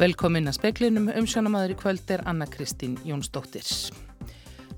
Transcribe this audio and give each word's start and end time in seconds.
Velkomin 0.00 0.48
að 0.48 0.54
speklinum 0.56 1.10
umsjónamaður 1.12 1.74
í 1.74 1.76
kvöld 1.76 2.10
er 2.14 2.22
Anna 2.30 2.46
Kristín 2.48 2.94
Jónsdóttir. 3.04 3.66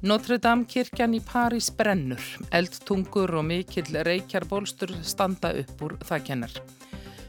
Notre 0.03 0.41
Dame 0.43 0.67
kirkjan 0.67 1.15
í 1.15 1.21
París 1.23 1.69
brennur, 1.79 2.25
eldtungur 2.51 3.31
og 3.39 3.47
mikill 3.47 4.01
reykjarbólstur 4.03 4.97
standa 5.07 5.53
upp 5.63 5.87
úr 5.87 5.95
þakennar. 6.09 6.59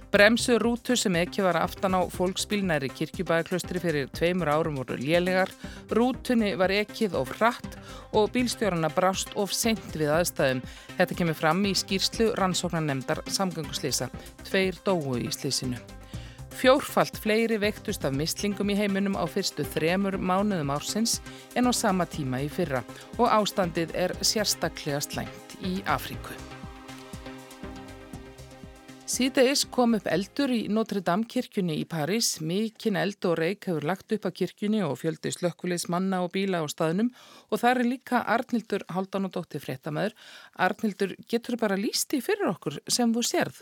Bremsu 0.09 0.57
rútu 0.57 0.97
sem 0.97 1.21
ekki 1.21 1.45
var 1.45 1.61
aftan 1.61 1.93
á 1.93 2.01
fólksbílnæri 2.09 2.89
kirkjubæðaklaustri 2.97 3.85
fyrir 3.85 4.09
tveimur 4.09 4.49
árum 4.49 4.81
voru 4.81 4.97
lélegar, 4.97 5.53
rútunni 5.93 6.55
var 6.57 6.73
ekkið 6.73 7.13
of 7.21 7.37
hratt 7.37 7.77
og 8.09 8.31
bílstjórarna 8.33 8.89
brást 8.97 9.37
of 9.37 9.53
sent 9.53 9.93
við 9.93 10.17
aðstæðum. 10.17 10.65
Þetta 10.97 11.21
kemur 11.21 11.43
fram 11.45 11.61
í 11.69 11.77
skýrslu 11.77 12.33
rannsóknarnemdar 12.41 13.21
samgönguslýsa. 13.29 14.09
Tveir 14.49 14.81
dóu 14.81 15.19
í 15.21 15.29
slýsinu. 15.29 15.77
Fjórfalt 16.53 17.17
fleiri 17.17 17.57
veiktust 17.59 18.05
af 18.05 18.13
mislingum 18.15 18.69
í 18.69 18.77
heiminum 18.77 19.17
á 19.17 19.25
fyrstu 19.25 19.65
þremur 19.73 20.19
mánuðum 20.21 20.71
ársins 20.75 21.17
en 21.57 21.67
á 21.67 21.71
sama 21.73 22.05
tíma 22.05 22.43
í 22.45 22.49
fyrra 22.51 22.83
og 23.17 23.27
ástandið 23.27 23.95
er 23.97 24.13
sérstaklega 24.21 25.01
slæmt 25.01 25.55
í 25.65 25.79
Afríku. 25.89 26.35
Síðdeis 29.13 29.65
kom 29.69 29.97
upp 29.97 30.07
eldur 30.09 30.49
í 30.49 30.61
Notre 30.73 31.01
Dame 31.05 31.27
kirkjunni 31.29 31.75
í 31.81 31.87
París. 31.89 32.39
Mikinn 32.41 32.95
eld 32.97 33.21
og 33.29 33.35
reik 33.37 33.67
hefur 33.69 33.85
lagt 33.85 34.15
upp 34.15 34.23
að 34.25 34.37
kirkjunni 34.39 34.79
og 34.85 34.95
fjöldi 35.01 35.29
slökkuleis 35.35 35.85
manna 35.91 36.23
og 36.25 36.31
bíla 36.33 36.63
á 36.63 36.65
staðnum 36.71 37.11
og 37.49 37.61
það 37.61 37.73
er 37.73 37.89
líka 37.91 38.23
Arnildur 38.35 38.87
Haldan 38.89 39.29
og 39.29 39.35
Dóttir 39.35 39.61
Frettamæður. 39.61 40.15
Arnildur, 40.57 41.13
getur 41.29 41.59
bara 41.61 41.77
lísti 41.77 42.23
fyrir 42.25 42.55
okkur 42.55 42.79
sem 42.89 43.13
þú 43.13 43.25
sérð? 43.27 43.61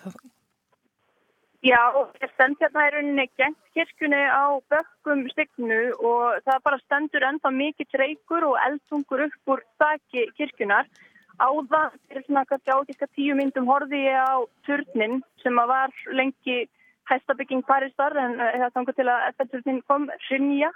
Já, 1.61 1.77
ég 2.17 2.31
stend 2.33 2.57
hérna 2.57 2.87
í 2.87 2.91
rauninni 2.95 3.27
gengt 3.37 3.59
kirkjunni 3.77 4.17
á 4.17 4.57
bökkum 4.73 5.27
stygnu 5.29 5.91
og 5.93 6.39
það 6.41 6.63
bara 6.65 6.79
stendur 6.81 7.25
ennþá 7.27 7.51
mikið 7.53 7.97
reykur 8.01 8.47
og 8.47 8.55
eldtungur 8.65 9.27
upp 9.27 9.53
úr 9.53 9.61
þakki 9.77 10.23
kirkjunar 10.39 10.89
áðan 11.37 11.93
fyrir 12.07 12.25
svona 12.25 12.43
kannski 12.49 12.73
átíska 12.73 13.07
tíu 13.13 13.37
myndum 13.37 13.69
horfi 13.69 14.01
ég 14.07 14.17
á 14.17 14.41
turnin 14.65 15.21
sem 15.43 15.61
að 15.61 15.69
var 15.73 15.93
lengi 16.17 16.57
hæstabygging 17.11 17.61
Parísar 17.69 18.17
en 18.17 18.39
það 18.41 18.65
uh, 18.65 18.73
þangur 18.73 18.97
til 18.97 19.07
að 19.13 19.27
FN-turnin 19.35 19.81
kom 19.85 20.09
rinja 20.31 20.71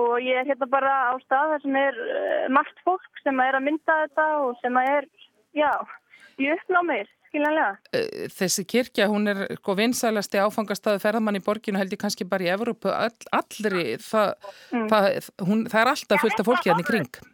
og 0.00 0.16
ég 0.24 0.40
er 0.40 0.48
hérna 0.48 0.72
bara 0.78 0.94
á 1.12 1.14
stað 1.26 1.52
þar 1.52 1.64
sem 1.66 1.78
er 1.82 2.00
uh, 2.06 2.48
margt 2.56 2.80
fólk 2.88 3.20
sem 3.20 3.44
er 3.44 3.60
að 3.60 3.68
mynda 3.68 4.00
þetta 4.06 4.26
og 4.46 4.56
sem 4.64 4.80
er, 4.80 5.08
já, 5.52 5.72
í 6.40 6.50
uppnámið, 6.52 7.12
skiljanlega. 7.30 7.70
Uh, 7.92 8.26
þessi 8.36 8.66
kirkja, 8.68 9.08
hún 9.12 9.30
er 9.32 9.44
sko 9.60 9.76
vinsælasti 9.78 10.42
áfangastaðu 10.42 11.02
ferðamann 11.04 11.38
í 11.38 11.44
borginu 11.44 11.80
held 11.80 11.94
ég 11.94 12.02
kannski 12.02 12.28
bara 12.28 12.46
í 12.46 12.52
Evrópu 12.52 12.92
all, 12.92 13.14
allri, 13.36 13.96
það, 14.02 14.34
mm. 14.72 14.90
það, 14.92 15.08
hún, 15.48 15.64
það 15.70 15.80
er 15.82 15.92
alltaf 15.94 16.22
fullt 16.24 16.42
af 16.44 16.50
fólki 16.50 16.70
hérna 16.72 16.84
í 16.84 16.90
kring. 16.90 17.24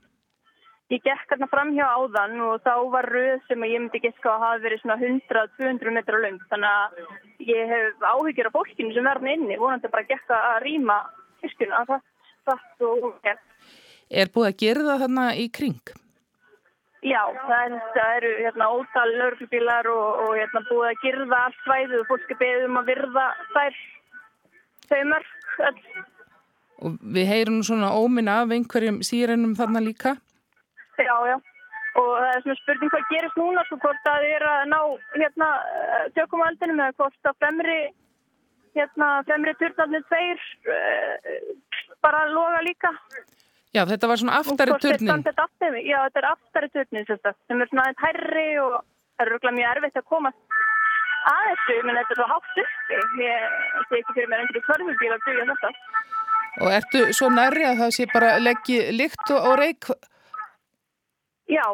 Ég 0.93 1.01
gekk 1.01 1.31
hérna 1.33 1.49
fram 1.49 1.71
hjá 1.73 1.87
áðan 1.89 2.41
og 2.45 2.59
þá 2.67 2.75
var 2.93 3.07
röð 3.09 3.39
sem 3.49 3.63
ég 3.65 3.81
myndi 3.81 4.01
geska 4.03 4.35
að 4.35 4.43
hafa 4.45 4.61
verið 4.67 4.83
svona 4.83 4.99
100-200 5.01 5.95
metra 5.97 6.21
lang 6.21 6.43
þannig 6.51 6.69
að 6.69 7.47
ég 7.49 7.73
hef 7.73 8.05
áhyggjur 8.05 8.51
af 8.51 8.59
fólkinu 8.59 8.93
sem 8.93 9.09
verður 9.09 9.33
inni 9.33 9.57
vonandi 9.63 9.93
bara 9.95 10.05
gekka 10.11 10.41
að 10.51 10.59
rýma 10.67 10.99
fyrstuna 11.41 11.81
það, 11.89 12.05
það 12.51 12.87
og 12.91 13.09
hér. 13.25 13.41
Er 14.13 14.33
búið 14.35 14.51
að 14.51 14.59
gera 14.67 14.87
það 14.91 15.05
þarna 15.07 15.27
í 15.41 15.49
kring? 15.57 15.95
Já, 17.03 17.23
það, 17.49 17.73
það 17.97 18.17
eru 18.17 18.29
hérna 18.39 18.67
ótal 18.71 19.09
lörglubílar 19.19 19.89
og, 19.91 20.21
og 20.23 20.37
hérna 20.39 20.61
búið 20.69 20.89
að 20.93 21.01
gerða 21.03 21.39
allt 21.49 21.63
svæðið 21.65 21.97
og 21.99 22.11
fólki 22.13 22.37
beðum 22.39 22.79
að 22.79 22.91
virða 22.93 23.25
þær 23.55 23.79
þau 24.93 25.01
mörg. 25.11 25.33
Og 26.83 27.01
við 27.17 27.27
heyrum 27.31 27.59
svona 27.67 27.91
óminna 27.99 28.37
af 28.45 28.55
einhverjum 28.55 29.01
sírenum 29.07 29.57
þarna 29.59 29.83
líka? 29.83 30.15
Já, 31.01 31.17
já. 31.27 31.37
Og 31.99 32.09
það 32.09 32.29
er 32.29 32.45
svona 32.45 32.61
spurning 32.61 32.95
hvað 32.95 33.11
gerist 33.11 33.41
núna, 33.41 33.67
svo 33.67 33.81
hvort 33.83 34.09
að 34.09 34.23
þið 34.23 34.37
er 34.37 34.47
að 34.53 34.63
ná 34.71 34.81
hérna 35.19 35.51
tökum 36.17 36.47
á 36.47 36.49
aldinum 36.49 36.87
eða 36.87 36.99
hvort 37.03 37.29
að 37.29 37.39
fremri, 37.43 37.79
hérna, 38.79 39.09
fremri 39.27 39.59
turnarnir 39.59 40.07
tveir 40.07 40.47
uh, 40.71 41.51
bara 42.01 42.25
loga 42.31 42.63
líka. 42.65 42.95
Já, 43.73 43.85
þetta 43.89 44.09
var 44.11 44.21
svona 44.21 44.39
aftari 44.43 44.75
turnin. 44.83 45.23
Já, 45.87 45.99
þetta 46.07 46.21
er 46.21 46.29
aftari 46.29 46.69
turnin 46.75 47.07
sem 47.09 47.21
er 47.63 47.71
svona 47.71 47.87
aðeins 47.87 48.03
hærri 48.05 48.49
og 48.61 48.75
það 48.83 49.25
er 49.25 49.33
röglega 49.33 49.57
mjög 49.57 49.71
erfitt 49.77 50.01
að 50.01 50.09
komast 50.13 50.59
að 51.23 51.45
þessu, 51.49 51.77
menn 51.87 51.99
þetta 52.01 52.15
er 52.15 52.21
svo 52.21 52.29
hátt 52.33 52.61
uppi. 52.65 52.99
Ég 53.23 53.87
sé 53.89 54.01
ekki 54.01 54.17
fyrir 54.19 54.31
mér 54.33 54.45
einhverju 54.45 54.65
kvörfubíl 54.67 55.13
að 55.15 55.27
byggja 55.27 55.49
þetta. 55.53 55.73
Og 56.63 56.75
ertu 56.77 57.03
svo 57.17 57.31
nærri 57.33 57.65
að 57.65 57.79
það 57.81 57.95
sé 57.97 58.07
bara 58.13 58.33
leggji 58.43 58.81
lykt 58.93 59.33
og 59.39 59.55
reik 59.61 59.89
Já. 61.51 61.67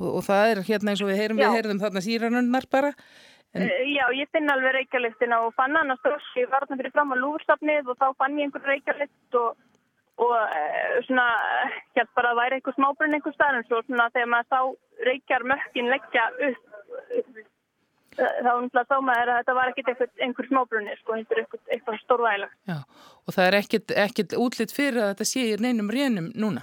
Og, 0.00 0.08
og 0.08 0.22
það 0.26 0.50
er 0.50 0.64
hérna 0.68 0.92
eins 0.92 1.02
og 1.04 1.10
við 1.10 1.20
heyrum, 1.22 1.38
Já. 1.38 1.46
við 1.48 1.56
heyrðum 1.58 1.80
þarna 1.82 2.02
síranunnar 2.04 2.66
bara. 2.70 2.90
En... 3.54 3.66
Uh, 3.68 3.82
já, 3.86 4.04
ég 4.18 4.30
finn 4.34 4.50
alveg 4.50 4.74
reykjalistina 4.74 5.38
og 5.44 5.54
fann 5.58 5.76
hann 5.78 5.94
að 5.94 6.00
strósi, 6.02 6.42
ég 6.42 6.50
var 6.50 6.64
þarna 6.64 6.80
fyrir 6.80 6.94
fram 6.96 7.14
á 7.14 7.16
lúrstafnið 7.20 7.92
og 7.92 8.00
þá 8.00 8.06
fann 8.18 8.40
ég 8.40 8.48
einhver 8.48 8.66
reykjalist 8.66 9.38
og, 9.38 9.60
og 10.22 10.34
uh, 10.34 10.98
svona, 11.06 11.26
hérna 11.96 12.14
bara 12.18 12.34
að 12.34 12.40
væri 12.40 12.58
einhver 12.58 12.76
smábrunn 12.76 13.16
einhver 13.16 13.34
stað 13.34 13.58
en 13.58 13.66
svo 13.68 13.80
svona 13.82 14.10
þegar 14.14 14.30
maður 14.34 14.50
þá 14.54 15.08
reykjar 15.08 15.46
mökkin 15.50 15.90
leggja 15.90 16.26
upp, 16.48 16.68
þá 18.14 18.50
umhlað 18.52 18.92
þá 18.92 18.98
maður 19.08 19.32
að 19.32 19.40
þetta 19.40 19.56
var 19.58 19.72
ekkert 19.72 20.20
einhver, 20.22 20.50
smábrunni, 20.50 20.94
sko, 21.00 21.18
þetta 21.18 21.34
er 21.34 21.42
eitthvað 21.74 21.98
stórvægilegt. 22.04 22.54
Já, 22.70 22.78
og 23.26 23.36
það 23.36 23.48
er 23.48 23.58
ekkert, 23.58 23.96
ekkert 24.04 24.38
útlitt 24.38 24.76
fyrir 24.76 25.02
að 25.02 25.10
þetta 25.14 25.28
sé 25.32 25.48
í 25.50 25.58
neinum 25.64 25.90
rénum 25.90 26.30
núna? 26.38 26.62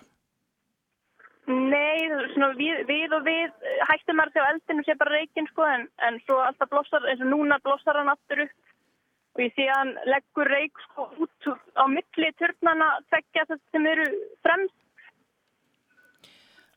Nei, 1.51 2.07
svona, 2.31 2.53
við, 2.55 2.85
við 2.87 3.13
og 3.17 3.25
við 3.25 3.71
hættum 3.89 4.21
að 4.23 4.35
það 4.35 4.45
á 4.47 4.51
eldinu 4.53 4.83
sé 4.87 4.95
bara 4.95 5.17
reygin 5.17 5.49
sko 5.49 5.65
en, 5.67 5.87
en 6.07 6.19
svo 6.23 6.37
alltaf 6.45 6.69
blossar, 6.71 7.07
eins 7.09 7.23
og 7.25 7.31
núna 7.33 7.57
blossar 7.65 7.99
hann 7.99 8.13
aftur 8.13 8.45
upp 8.45 8.70
og 9.35 9.43
ég 9.45 9.53
sé 9.55 9.67
að 9.67 9.77
hann 9.79 9.91
leggur 10.11 10.51
reyg 10.51 10.85
sko 10.87 11.07
út 11.23 11.51
á 11.79 11.83
milli 11.91 12.31
turnana 12.39 12.89
tvekja 13.09 13.47
þess 13.51 13.75
sem 13.75 13.91
eru 13.93 14.07
fremst. 14.43 14.77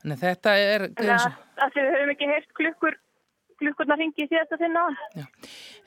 Þannig 0.03 0.21
þetta 0.21 0.53
er... 0.61 0.87
Þannig 0.93 1.15
að, 1.15 1.41
að 1.65 1.75
við 1.79 1.91
höfum 1.95 2.13
ekki 2.15 2.31
heyrt 2.31 2.55
klukkur 2.59 3.01
klukkurnar 3.59 3.99
ringi 3.99 4.25
í 4.25 4.29
síðasta 4.29 4.57
sinna. 4.59 4.85
Já. 5.15 5.25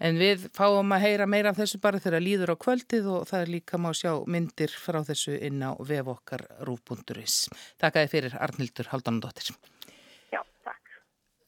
En 0.05 0.19
við 0.21 0.47
fáum 0.57 0.95
að 0.95 1.05
heyra 1.05 1.27
meira 1.31 1.53
af 1.53 1.59
þessu 1.61 1.81
bara 1.83 2.01
þegar 2.03 2.25
líður 2.25 2.55
á 2.55 2.63
kvöldið 2.65 3.09
og 3.13 3.27
það 3.29 3.45
er 3.45 3.53
líka 3.55 3.81
má 3.81 3.91
sjá 3.97 4.13
myndir 4.25 4.73
frá 4.73 5.01
þessu 5.07 5.37
inn 5.37 5.61
á 5.61 5.77
vefokkar 5.77 6.47
rúbunduris. 6.69 7.43
Takk 7.81 7.99
að 7.99 8.07
þið 8.07 8.15
fyrir 8.15 8.39
Arnildur 8.47 8.93
Haldunandóttir. 8.93 9.53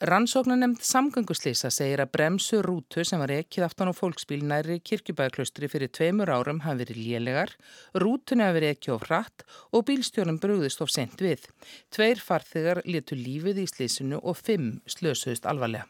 Rannsóknanemnd 0.00 0.78
samgönguslýsa 0.80 1.68
segir 1.68 2.00
að 2.00 2.14
bremsu 2.14 2.62
rútu 2.64 3.02
sem 3.04 3.20
var 3.20 3.34
ekkið 3.34 3.66
aftan 3.66 3.90
á 3.90 3.94
fólksbíl 3.98 4.38
næri 4.48 4.78
kirkjubæðaklaustri 4.80 5.68
fyrir 5.68 5.92
tveimur 5.92 6.32
árum 6.32 6.62
hafi 6.64 6.86
verið 6.86 7.00
lélegar, 7.04 7.52
rútunni 7.92 8.46
hafi 8.46 8.56
verið 8.56 8.72
ekki 8.78 8.94
of 8.94 9.04
hratt 9.10 9.44
og 9.76 9.84
bílstjónum 9.90 10.40
brúðist 10.40 10.80
of 10.80 10.88
sent 10.88 11.20
við. 11.20 11.44
Tveir 11.92 12.24
farþegar 12.24 12.80
letu 12.88 13.20
lífið 13.20 13.60
í 13.60 13.68
slýsinu 13.68 14.24
og 14.24 14.40
fimm 14.40 14.80
slösuðist 14.88 15.44
alvarlega. 15.44 15.84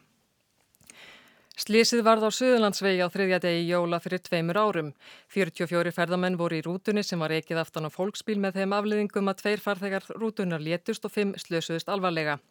Slísið 1.55 2.03
varð 2.03 2.27
á 2.27 2.31
Suðurlandsvegi 2.35 2.99
á 2.99 3.07
þriðja 3.07 3.41
degi 3.47 3.65
jóla 3.71 4.03
fyrir 4.03 4.19
tveimur 4.27 4.59
árum. 4.59 4.93
44 5.31 5.95
ferðamenn 5.95 6.35
voru 6.35 6.59
í 6.59 6.65
rútunni 6.67 7.07
sem 7.07 7.19
var 7.23 7.31
ekið 7.39 7.63
aftan 7.63 7.87
á 7.87 7.89
fólksbíl 7.95 8.41
með 8.43 8.59
þeim 8.59 8.75
afliðingum 8.75 9.31
að 9.31 9.43
tveir 9.45 9.63
farþegar 9.63 10.15
rútunar 10.19 10.59
létust 10.59 11.07
og 11.07 11.15
fimm 11.15 11.37
slösuðust 11.39 11.87
alvarlega. 11.87 12.41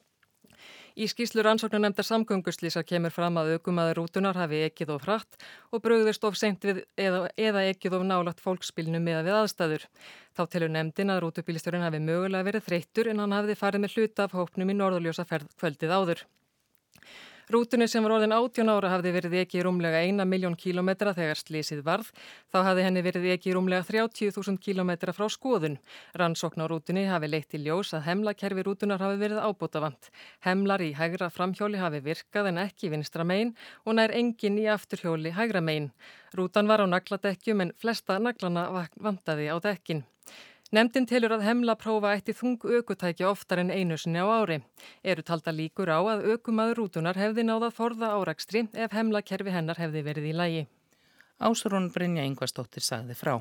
Í 1.01 1.07
skýslu 1.09 1.45
rannsóknar 1.47 1.81
nefndar 1.85 2.07
samgönguslísar 2.09 2.85
kemur 2.85 3.15
fram 3.15 3.39
að 3.41 3.55
aukumaður 3.57 4.01
rútunar 4.01 4.37
hafi 4.37 4.65
ekið 4.67 4.95
of 4.97 5.07
hratt 5.07 5.39
og 5.71 5.85
bröðist 5.85 6.27
of 6.27 6.37
seint 6.37 6.67
við 6.67 6.83
eða, 6.99 7.29
eða 7.39 7.63
ekið 7.71 7.97
of 8.01 8.05
nálagt 8.09 8.43
fólksbílnu 8.45 9.01
með 9.01 9.23
við 9.29 9.39
aðstæður. 9.39 9.87
Þá 10.37 10.43
telur 10.51 10.75
nefndin 10.75 11.15
að 11.15 11.23
rútubílistjórin 11.27 11.87
hafi 11.87 12.03
mögulega 12.03 12.49
verið 12.51 12.67
þreyttur 12.67 13.13
en 13.13 13.23
hann 13.23 13.39
hafiði 13.39 13.61
farið 13.63 13.87
með 13.87 13.97
hluta 13.97 14.27
af 14.27 14.37
hópnum 14.37 14.75
í 14.75 14.79
norðurljósa 14.81 15.29
ferð 15.31 15.57
kvöldið 15.63 15.97
áður. 15.97 16.27
Rútunni 17.51 17.89
sem 17.91 18.05
var 18.07 18.13
orðin 18.15 18.31
18 18.31 18.69
ára 18.71 18.93
hafði 18.93 19.11
verið 19.11 19.33
ekki 19.41 19.63
rúmlega 19.67 20.05
1 20.07 20.23
miljón 20.31 20.53
kílometra 20.55 21.11
þegar 21.17 21.39
slísið 21.41 21.81
varð. 21.83 22.13
Þá 22.55 22.59
hafði 22.69 22.85
henni 22.87 23.03
verið 23.03 23.27
ekki 23.33 23.55
rúmlega 23.57 23.83
30.000 23.89 24.61
kílometra 24.63 25.11
frá 25.17 25.27
skoðun. 25.35 25.81
Rannsókn 26.15 26.63
á 26.63 26.71
rútunni 26.71 27.09
hafi 27.11 27.27
leitt 27.33 27.57
í 27.59 27.63
ljós 27.65 27.91
að 27.99 28.07
hemlakerfi 28.07 28.63
rútunar 28.69 29.03
hafi 29.03 29.19
verið 29.25 29.43
ábútavant. 29.43 30.13
Hemlar 30.47 30.85
í 30.87 30.93
hægra 30.95 31.27
framhjóli 31.35 31.83
hafi 31.83 31.99
virkað 32.07 32.53
en 32.53 32.63
ekki 32.69 32.93
vinstra 32.95 33.27
megin 33.27 33.57
og 33.83 33.99
nær 33.99 34.15
engin 34.15 34.63
í 34.63 34.69
afturhjóli 34.71 35.35
hægra 35.35 35.59
megin. 35.59 35.91
Rútan 36.39 36.71
var 36.71 36.85
á 36.85 36.87
nagladekkjum 36.87 37.67
en 37.67 37.75
flesta 37.75 38.23
naglana 38.23 38.69
vantaði 38.95 39.51
á 39.51 39.59
dekkin. 39.59 40.07
Nemndin 40.71 41.03
telur 41.11 41.33
að 41.35 41.41
hemla 41.43 41.75
prófa 41.75 42.13
eitt 42.15 42.29
í 42.31 42.35
þung 42.39 42.61
aukutækja 42.63 43.27
oftar 43.27 43.59
en 43.59 43.73
einu 43.75 43.97
sinni 43.99 44.23
á 44.23 44.27
ári. 44.31 44.61
Eru 45.03 45.23
talda 45.27 45.51
líkur 45.51 45.91
á 45.91 45.99
að 45.99 46.29
aukumaður 46.31 46.77
rútunar 46.79 47.17
hefði 47.19 47.43
náða 47.49 47.73
forða 47.75 48.13
árakstri 48.15 48.69
ef 48.79 48.93
hemlakerfi 48.95 49.51
hennar 49.51 49.81
hefði 49.83 50.03
verið 50.07 50.29
í 50.31 50.35
lægi. 50.41 50.61
Ásrún 51.43 51.89
Brynja 51.91 52.23
Ingvarsdóttir 52.23 52.87
sagði 52.87 53.17
frá. 53.19 53.41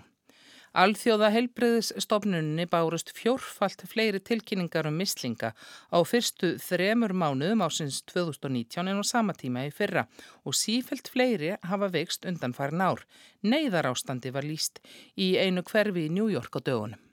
Alþjóða 0.73 1.29
helbreyðisstofnunni 1.35 2.65
bárust 2.69 3.13
fjórfalt 3.13 3.83
fleiri 3.89 4.21
tilkynningar 4.25 4.89
um 4.89 4.97
mislinga 4.97 5.51
á 5.53 5.97
fyrstu 6.05 6.55
þremur 6.61 7.13
mánuðum 7.13 7.61
ásins 7.65 7.99
2019 8.09 8.89
en 8.89 9.01
á 9.01 9.05
sama 9.05 9.35
tíma 9.37 9.67
í 9.69 9.73
fyrra 9.73 10.07
og 10.45 10.57
sífelt 10.57 11.09
fleiri 11.13 11.55
hafa 11.61 11.91
veikst 11.93 12.25
undan 12.25 12.57
farin 12.57 12.81
ár. 12.85 13.05
Neiðar 13.45 13.91
ástandi 13.93 14.33
var 14.33 14.49
líst 14.49 14.81
í 15.13 15.35
einu 15.37 15.61
hverfi 15.61 16.07
í 16.07 16.13
New 16.13 16.29
York 16.33 16.57
á 16.57 16.61
dögunum. 16.61 17.08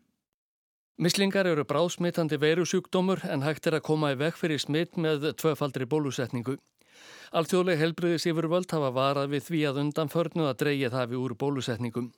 Mislingar 0.97 1.45
eru 1.45 1.61
bráðsmittandi 1.69 2.39
verusjúkdómur 2.41 3.21
en 3.29 3.43
hægt 3.45 3.67
er 3.69 3.75
að 3.77 3.83
koma 3.85 4.15
í 4.15 4.17
vekk 4.17 4.39
fyrir 4.41 4.61
smitt 4.63 4.95
með 4.97 5.27
tvöfaldri 5.37 5.85
bólusetningu. 5.85 6.55
Alþjóðleg 7.37 7.83
helbriðis 7.83 8.25
yfirvöld 8.31 8.73
hafa 8.73 8.89
varað 8.97 9.35
við 9.35 9.45
því 9.51 9.61
að 9.69 9.81
undanförnu 9.83 10.47
að 10.49 10.57
dreyja 10.63 10.91
það 10.95 11.11
við 11.11 11.21
úr 11.27 11.35
bólusetningum. 11.37 12.09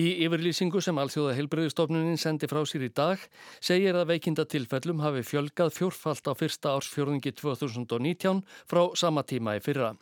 Í 0.00 0.06
yfirlýsingu 0.24 0.80
sem 0.80 1.02
Alþjóða 1.02 1.36
heilbreyðistofnunin 1.42 2.16
sendi 2.24 2.48
frá 2.48 2.62
sér 2.64 2.88
í 2.88 2.90
dag 3.02 3.20
segir 3.60 4.00
að 4.00 4.14
veikindatilfellum 4.14 5.04
hafi 5.04 5.26
fjölgað 5.34 5.76
fjórfalt 5.76 6.24
á 6.24 6.32
fyrsta 6.32 6.72
ársfjörðingi 6.78 7.36
2019 7.36 8.40
frá 8.64 8.84
sama 8.96 9.28
tíma 9.28 9.58
í 9.60 9.64
fyrra. 9.66 9.92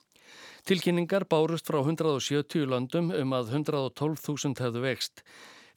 Tilkynningar 0.70 1.26
bárust 1.26 1.66
frá 1.66 1.82
170 1.82 2.68
löndum 2.70 3.10
um 3.10 3.38
að 3.42 3.56
112.000 3.58 4.62
hefðu 4.62 4.86
vext. 4.86 5.24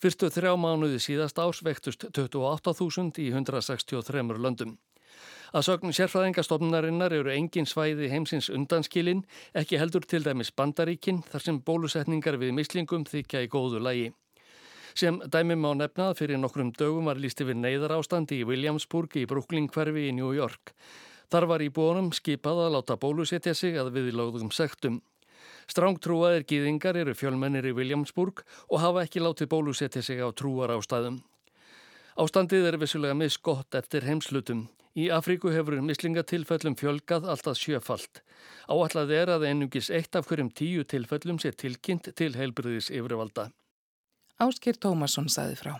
Fyrstu 0.01 0.31
þrjá 0.33 0.55
mánuði 0.57 0.97
síðast 0.97 1.37
árs 1.37 1.59
vektust 1.61 2.07
28.000 2.09 3.19
í 3.21 3.27
163 3.29 4.23
löndum. 4.41 4.79
Að 5.53 5.65
sögn 5.67 5.93
sérfræðingastofnunarinnar 5.93 7.13
eru 7.13 7.29
engin 7.29 7.67
svæði 7.69 8.07
heimsins 8.09 8.47
undanskilin, 8.49 9.21
ekki 9.53 9.77
heldur 9.77 10.07
til 10.07 10.23
dæmis 10.25 10.49
bandaríkin 10.57 11.21
þar 11.27 11.45
sem 11.45 11.59
bólusetningar 11.61 12.39
við 12.41 12.55
mislingum 12.57 13.05
þykja 13.05 13.43
í 13.45 13.51
góðu 13.51 13.83
lægi. 13.83 14.09
Sem 14.97 15.21
dæmum 15.21 15.69
á 15.69 15.71
nefnað 15.83 16.17
fyrir 16.23 16.41
nokkrum 16.41 16.73
dögum 16.73 17.11
var 17.11 17.21
líst 17.21 17.45
yfir 17.45 17.59
neyðar 17.59 17.99
ástandi 17.99 18.41
í 18.41 18.47
Williamsburg 18.47 19.13
í 19.21 19.27
Brooklyn 19.29 19.69
hverfi 19.69 20.07
í 20.09 20.15
New 20.17 20.33
York. 20.33 20.73
Þar 21.29 21.47
var 21.53 21.61
í 21.61 21.69
bónum 21.69 22.09
skipað 22.09 22.65
að 22.65 22.73
láta 22.79 22.97
bólusetja 22.97 23.53
sig 23.53 23.77
að 23.77 23.93
viðlóðum 23.99 24.49
sektum. 24.49 25.03
Strángtrúaðir 25.71 26.43
gýðingar 26.49 26.97
eru 26.99 27.13
fjölmennir 27.15 27.69
í 27.69 27.75
Williamsburg 27.75 28.41
og 28.67 28.81
hafa 28.83 29.05
ekki 29.05 29.21
látið 29.23 29.51
bólusetja 29.53 30.01
sig 30.03 30.19
á 30.19 30.27
trúar 30.35 30.73
ástæðum. 30.75 31.21
Ástandið 32.19 32.67
er 32.67 32.77
vissulega 32.81 33.15
misgott 33.15 33.77
eftir 33.79 34.03
heimslutum. 34.03 34.65
Í 34.99 35.07
Afríku 35.15 35.53
hefur 35.55 35.77
mislingatilfellum 35.79 36.75
fjölgað 36.75 37.29
alltaf 37.31 37.55
sjöfalt. 37.55 38.19
Áallad 38.67 39.13
er 39.15 39.31
að 39.31 39.47
einungis 39.47 39.87
eitt 39.87 40.17
af 40.19 40.27
hverjum 40.27 40.51
tíu 40.51 40.83
tilfellum 40.83 41.39
sé 41.39 41.53
tilkynnt 41.55 42.11
til 42.19 42.35
heilbriðis 42.35 42.91
yfirvalda. 42.91 43.47
Áskir 44.43 44.75
Tómasson 44.75 45.31
saði 45.31 45.55
frá. 45.55 45.77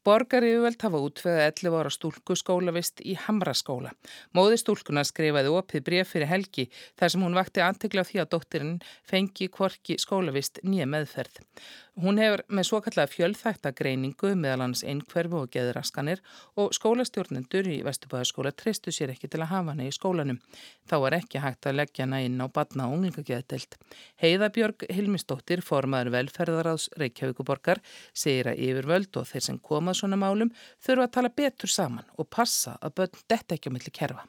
Borgaríðuveld 0.00 0.80
hafa 0.80 0.98
útveðið 1.04 1.42
11 1.44 1.74
ára 1.76 1.90
stúlku 1.92 2.36
skólavist 2.38 3.02
í 3.04 3.18
Hamraskóla. 3.20 3.90
Móði 4.32 4.56
stúlkuna 4.62 5.02
skrifaði 5.04 5.52
opið 5.52 5.84
bref 5.84 6.14
fyrir 6.14 6.30
helgi 6.30 6.64
þar 6.96 7.12
sem 7.12 7.26
hún 7.26 7.36
vakti 7.36 7.60
antegla 7.60 8.06
því 8.08 8.22
að 8.22 8.30
dóttirinn 8.32 8.78
fengi 9.10 9.50
kvorki 9.52 9.98
skólavist 10.00 10.62
nýja 10.64 10.88
meðferð. 10.88 11.42
Hún 12.00 12.16
hefur 12.16 12.40
með 12.48 12.64
svo 12.64 12.78
kallega 12.80 13.10
fjöldþækta 13.12 13.74
greiningu 13.76 14.30
meðal 14.38 14.62
hans 14.64 14.80
einhverfu 14.88 15.42
og 15.42 15.50
geðuraskanir 15.52 16.22
og 16.62 16.72
skólastjórnendur 16.72 17.68
í 17.68 17.74
Vestubæðaskóla 17.84 18.54
treystu 18.56 18.94
sér 18.94 19.12
ekki 19.12 19.28
til 19.28 19.42
að 19.42 19.50
hafa 19.50 19.74
hana 19.74 19.84
í 19.84 19.92
skólanum. 19.92 20.38
Þá 20.88 20.96
var 21.04 21.18
ekki 21.18 21.44
hægt 21.44 21.68
að 21.68 21.76
leggja 21.82 22.06
hana 22.06 22.22
inn 22.24 22.40
á 22.40 22.48
batna 22.48 22.88
og 22.88 22.96
unglingageðdelt. 22.96 23.76
Heiðabjörg 24.22 24.88
Hilmisdóttir, 24.88 25.60
formaður 25.66 26.14
velferðaráðs 26.16 26.88
Reykjavíkuborgar, 27.02 27.84
segir 28.16 28.48
að 28.54 28.64
yfirvöld 28.70 29.20
og 29.20 29.28
þeir 29.34 29.48
sem 29.50 29.60
komað 29.60 30.00
svona 30.00 30.20
málum 30.24 30.54
þurfa 30.80 31.10
að 31.10 31.16
tala 31.18 31.36
betur 31.36 31.76
saman 31.76 32.12
og 32.16 32.32
passa 32.32 32.78
að 32.80 33.00
börn 33.02 33.24
detta 33.28 33.58
ekki 33.58 33.68
á 33.68 33.76
milli 33.76 33.92
kerfa. 33.92 34.24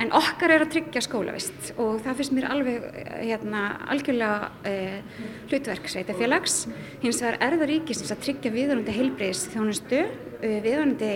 En 0.00 0.08
okkar 0.16 0.54
er 0.54 0.62
að 0.64 0.70
tryggja 0.72 1.02
skólavist 1.04 1.74
og 1.76 1.98
það 2.00 2.16
finnst 2.18 2.32
mér 2.32 2.46
alveg 2.48 2.84
hérna, 3.26 3.60
algjörlega 3.92 4.48
eh, 4.64 5.20
hlutverk 5.50 5.90
sveitafélags. 5.92 6.62
Hins 7.02 7.20
vegar 7.20 7.36
er 7.44 7.58
það 7.60 7.70
ríkisins 7.74 8.14
að 8.14 8.22
tryggja 8.24 8.54
viðvörandi 8.54 8.96
heilbreyðs 8.96 9.44
þjónustu, 9.52 10.00
eh, 10.40 10.58
viðvörandi 10.64 11.12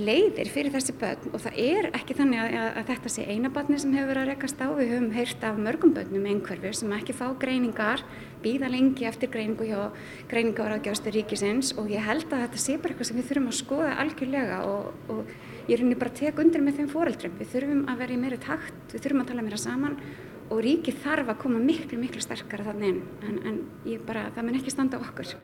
leiðir 0.00 0.48
fyrir 0.48 0.72
þessi 0.72 0.94
börn 0.98 1.30
og 1.36 1.42
það 1.44 1.58
er 1.60 1.88
ekki 1.94 2.16
þannig 2.18 2.40
að, 2.40 2.54
að, 2.64 2.84
þetta 2.88 3.10
sé 3.14 3.24
eina 3.28 3.50
barni 3.52 3.78
sem 3.78 3.92
hefur 3.94 4.10
verið 4.10 4.22
að 4.24 4.30
rekast 4.32 4.62
á. 4.64 4.68
Við 4.74 4.92
höfum 4.94 5.10
heyrt 5.14 5.44
af 5.46 5.58
mörgum 5.60 5.94
börnum 5.94 6.28
einhverfur 6.32 6.78
sem 6.80 6.94
ekki 6.98 7.14
fá 7.14 7.26
greiningar, 7.38 8.02
býða 8.42 8.72
lengi 8.72 9.06
eftir 9.06 9.30
greiningu 9.30 9.68
hjá 9.68 9.82
greiningar 10.32 10.74
á 10.74 10.82
gjástu 10.82 11.14
ríkisins 11.14 11.76
og 11.78 11.92
ég 11.94 12.02
held 12.02 12.26
að 12.32 12.48
þetta 12.48 12.64
sé 12.64 12.78
bara 12.78 12.96
eitthvað 12.96 13.10
sem 13.12 13.20
við 13.20 13.28
þurfum 13.30 13.52
að 13.52 13.60
skoða 13.60 13.98
algjörlega 14.02 14.62
og, 14.66 15.12
og 15.12 15.36
ég 15.68 15.74
er 15.76 15.82
henni 15.82 15.98
bara 15.98 16.12
að 16.12 16.20
teka 16.20 16.44
undir 16.44 16.64
með 16.64 16.80
þeim 16.80 16.92
foreldrum. 16.92 17.34
Við 17.40 17.50
þurfum 17.54 17.82
að 17.90 18.00
vera 18.04 18.14
í 18.14 18.20
meiri 18.20 18.38
takt, 18.42 18.78
við 18.92 19.04
þurfum 19.04 19.24
að 19.24 19.30
tala 19.32 19.44
meira 19.46 19.60
saman 19.60 19.98
og 20.52 20.62
ríkið 20.64 20.98
þarf 21.04 21.30
að 21.32 21.42
koma 21.44 21.60
miklu, 21.62 21.98
miklu 22.00 22.22
sterkara 22.22 22.66
þannig. 22.68 23.02
En, 23.24 23.38
en 23.48 23.60
bara, 24.06 24.28
það 24.34 24.48
mun 24.48 24.58
ekki 24.60 24.74
standa 24.74 25.00
okkur. 25.00 25.36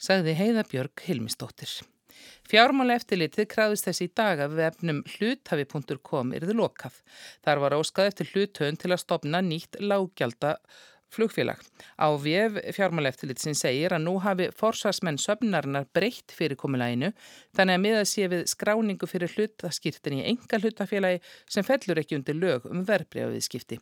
Sagði 0.00 0.36
Heiða 0.38 0.66
Björg 0.70 1.02
Hilmisdóttir. 1.06 1.80
Fjármála 2.50 2.96
eftirlitið 2.98 3.46
krafðist 3.52 3.86
þessi 3.86 4.06
í 4.08 4.12
dag 4.18 4.40
að 4.42 4.56
vefnum 4.58 5.02
hluthafi.com 5.14 6.32
erðu 6.36 6.56
lokað. 6.58 6.96
Þar 7.46 7.62
var 7.64 7.76
óskað 7.78 8.10
eftir 8.10 8.30
hluthöfn 8.32 8.78
til 8.80 8.90
að 8.90 9.02
stopna 9.04 9.42
nýtt 9.44 9.78
lággjálta 9.80 10.56
flugfélag. 11.14 11.60
Á 11.98 12.06
VF 12.14 12.58
fjármáleftilitsin 12.76 13.56
segir 13.58 13.94
að 13.94 14.04
nú 14.06 14.16
hafi 14.22 14.48
forsvarsmenn 14.56 15.18
söfnarinnar 15.20 15.88
breytt 15.94 16.34
fyrir 16.34 16.58
komulæginu 16.60 17.10
þannig 17.56 17.78
að 17.78 17.82
miða 17.84 18.04
sé 18.08 18.28
við 18.30 18.44
skráningu 18.52 19.08
fyrir 19.10 19.34
hlutaskýrtin 19.34 20.20
í 20.20 20.26
enga 20.32 20.60
hlutafélagi 20.62 21.22
sem 21.50 21.66
fellur 21.66 22.00
ekki 22.02 22.18
undir 22.18 22.38
lög 22.38 22.68
um 22.70 22.84
verbreyfiðskipti. 22.88 23.80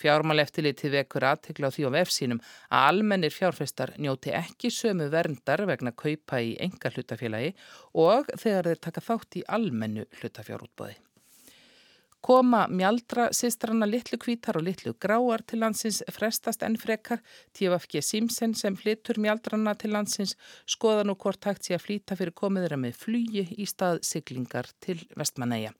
Fjármáleftilitið 0.00 0.96
vekur 1.00 1.28
aðtekla 1.32 1.68
á 1.68 1.74
því 1.74 1.86
á 1.88 1.90
VF 1.98 2.14
sínum 2.16 2.42
að 2.70 2.88
almennir 2.94 3.34
fjárfestar 3.34 3.94
njóti 3.98 4.34
ekki 4.36 4.72
sömu 4.74 5.10
verndar 5.12 5.66
vegna 5.68 5.92
kaupa 5.92 6.40
í 6.40 6.56
enga 6.62 6.94
hlutafélagi 6.94 7.54
og 8.00 8.32
þegar 8.36 8.72
þeir 8.72 8.82
taka 8.88 9.06
þátt 9.10 9.40
í 9.40 9.46
almennu 9.58 10.08
hlutafjárútbóði. 10.20 10.98
Koma 12.20 12.66
mjaldra 12.68 13.30
sýstrana 13.32 13.86
litlu 13.88 14.18
kvítar 14.20 14.58
og 14.60 14.66
litlu 14.66 14.92
gráar 15.00 15.40
til 15.48 15.62
landsins 15.62 16.02
frestast 16.12 16.60
enn 16.66 16.76
frekar. 16.76 17.22
TFG 17.56 18.02
Simsen 18.04 18.52
sem 18.54 18.76
flyttur 18.76 19.16
mjaldrana 19.24 19.72
til 19.80 19.94
landsins 19.96 20.36
skoða 20.68 21.06
nú 21.08 21.16
hvort 21.16 21.48
hægt 21.48 21.64
sé 21.64 21.78
að 21.78 21.86
flýta 21.86 22.18
fyrir 22.20 22.36
komiðra 22.36 22.76
með 22.76 22.98
flugi 23.00 23.46
í 23.56 23.68
stað 23.68 24.02
siglingar 24.04 24.68
til 24.84 25.00
Vestmanæja. 25.16 25.72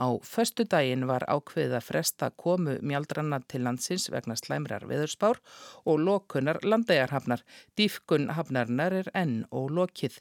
Á 0.00 0.06
förstu 0.22 0.64
daginn 0.64 1.08
var 1.10 1.26
ákveðið 1.28 1.74
að 1.76 1.84
fresta 1.84 2.30
komu 2.38 2.76
mjaldranna 2.80 3.40
til 3.50 3.66
landsins 3.66 4.06
vegna 4.14 4.36
slæmrar 4.38 4.86
veðurspár 4.88 5.40
og 5.84 5.98
lokunar 6.00 6.62
landæjarhafnar. 6.62 7.42
Dýfkun 7.76 8.30
hafnarinnar 8.36 8.94
er 9.02 9.10
enn 9.12 9.42
og 9.50 9.74
lokið. 9.76 10.20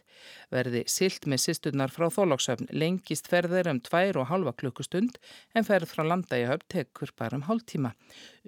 Verði 0.51 0.83
silt 0.89 1.29
með 1.29 1.45
sýsturnar 1.45 1.93
frá 1.93 2.09
þólóksöfn 2.11 2.67
lengist 2.73 3.29
ferðir 3.31 3.69
um 3.71 3.79
tvær 3.85 4.19
og 4.19 4.27
halva 4.33 4.55
klukkustund 4.57 5.21
en 5.55 5.58
ferð 5.67 5.91
frá 5.91 6.03
landæjahöfn 6.07 6.67
tekur 6.73 7.11
bara 7.17 7.37
um 7.37 7.43
hálftíma. 7.47 7.91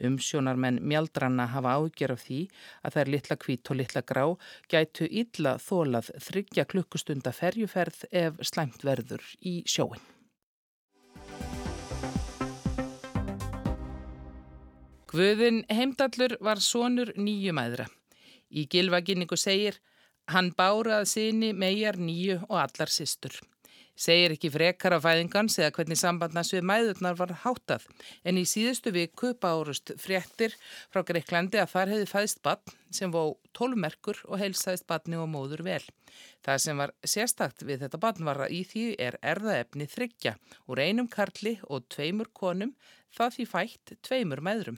Umsjónarmenn 0.07 0.79
mjaldranna 0.81 1.47
hafa 1.51 1.75
ágjör 1.79 2.15
af 2.15 2.23
því 2.25 2.39
að 2.87 2.97
er 3.01 3.11
litla 3.15 3.37
kvít 3.41 3.71
og 3.71 3.79
litla 3.79 4.01
grá 4.01 4.25
gætu 4.71 5.07
illa 5.09 5.57
þólað 5.59 6.11
þryggja 6.27 6.65
klukkustunda 6.71 7.33
ferjuferð 7.35 8.05
ef 8.11 8.41
slæmt 8.41 8.83
verður 8.87 9.23
í 9.41 9.61
sjóin. 9.65 10.01
Guðin 15.11 15.65
heimdallur 15.67 16.37
var 16.39 16.61
sonur 16.63 17.09
nýju 17.19 17.51
mæðra. 17.51 17.89
Í 18.47 18.63
gilvaginningu 18.71 19.35
segir, 19.35 19.75
hann 20.31 20.53
bárað 20.55 21.03
síni 21.11 21.51
megar 21.51 21.99
nýju 21.99 22.37
og 22.47 22.61
allar 22.61 22.91
sýstur. 22.91 23.35
Segir 24.01 24.33
ekki 24.33 24.49
frekar 24.49 24.95
af 24.95 25.03
fæðingans 25.05 25.59
eða 25.59 25.73
hvernig 25.75 25.99
sambandnas 25.99 26.49
við 26.55 26.63
mæðurnar 26.65 27.17
var 27.19 27.35
hátað 27.43 27.83
en 28.25 28.39
í 28.41 28.47
síðustu 28.49 28.93
viku 28.95 29.35
bárust 29.37 29.93
fréttir 30.01 30.55
frá 30.89 31.03
Greiklandi 31.05 31.61
að 31.61 31.73
þar 31.75 31.91
hefði 31.93 32.07
fæðist 32.09 32.41
batn 32.47 32.77
sem 32.89 33.13
vó 33.13 33.35
tólmerkur 33.57 34.23
og 34.25 34.41
heilsaðist 34.41 34.87
batni 34.89 35.19
og 35.21 35.29
móður 35.29 35.61
vel. 35.67 35.83
Það 36.45 36.63
sem 36.65 36.81
var 36.81 36.95
sérstakt 37.13 37.65
við 37.67 37.85
þetta 37.85 38.01
barn 38.01 38.27
var 38.27 38.45
að 38.45 38.55
í 38.57 38.63
því 38.71 38.85
er 39.07 39.19
erðaefni 39.33 39.89
þryggja 39.91 40.37
úr 40.67 40.81
einum 40.81 41.09
karli 41.11 41.57
og 41.69 41.85
tveimur 41.93 42.31
konum 42.33 42.75
það 43.15 43.35
því 43.35 43.45
fætt 43.49 43.93
tveimur 44.05 44.41
meðrum. 44.43 44.77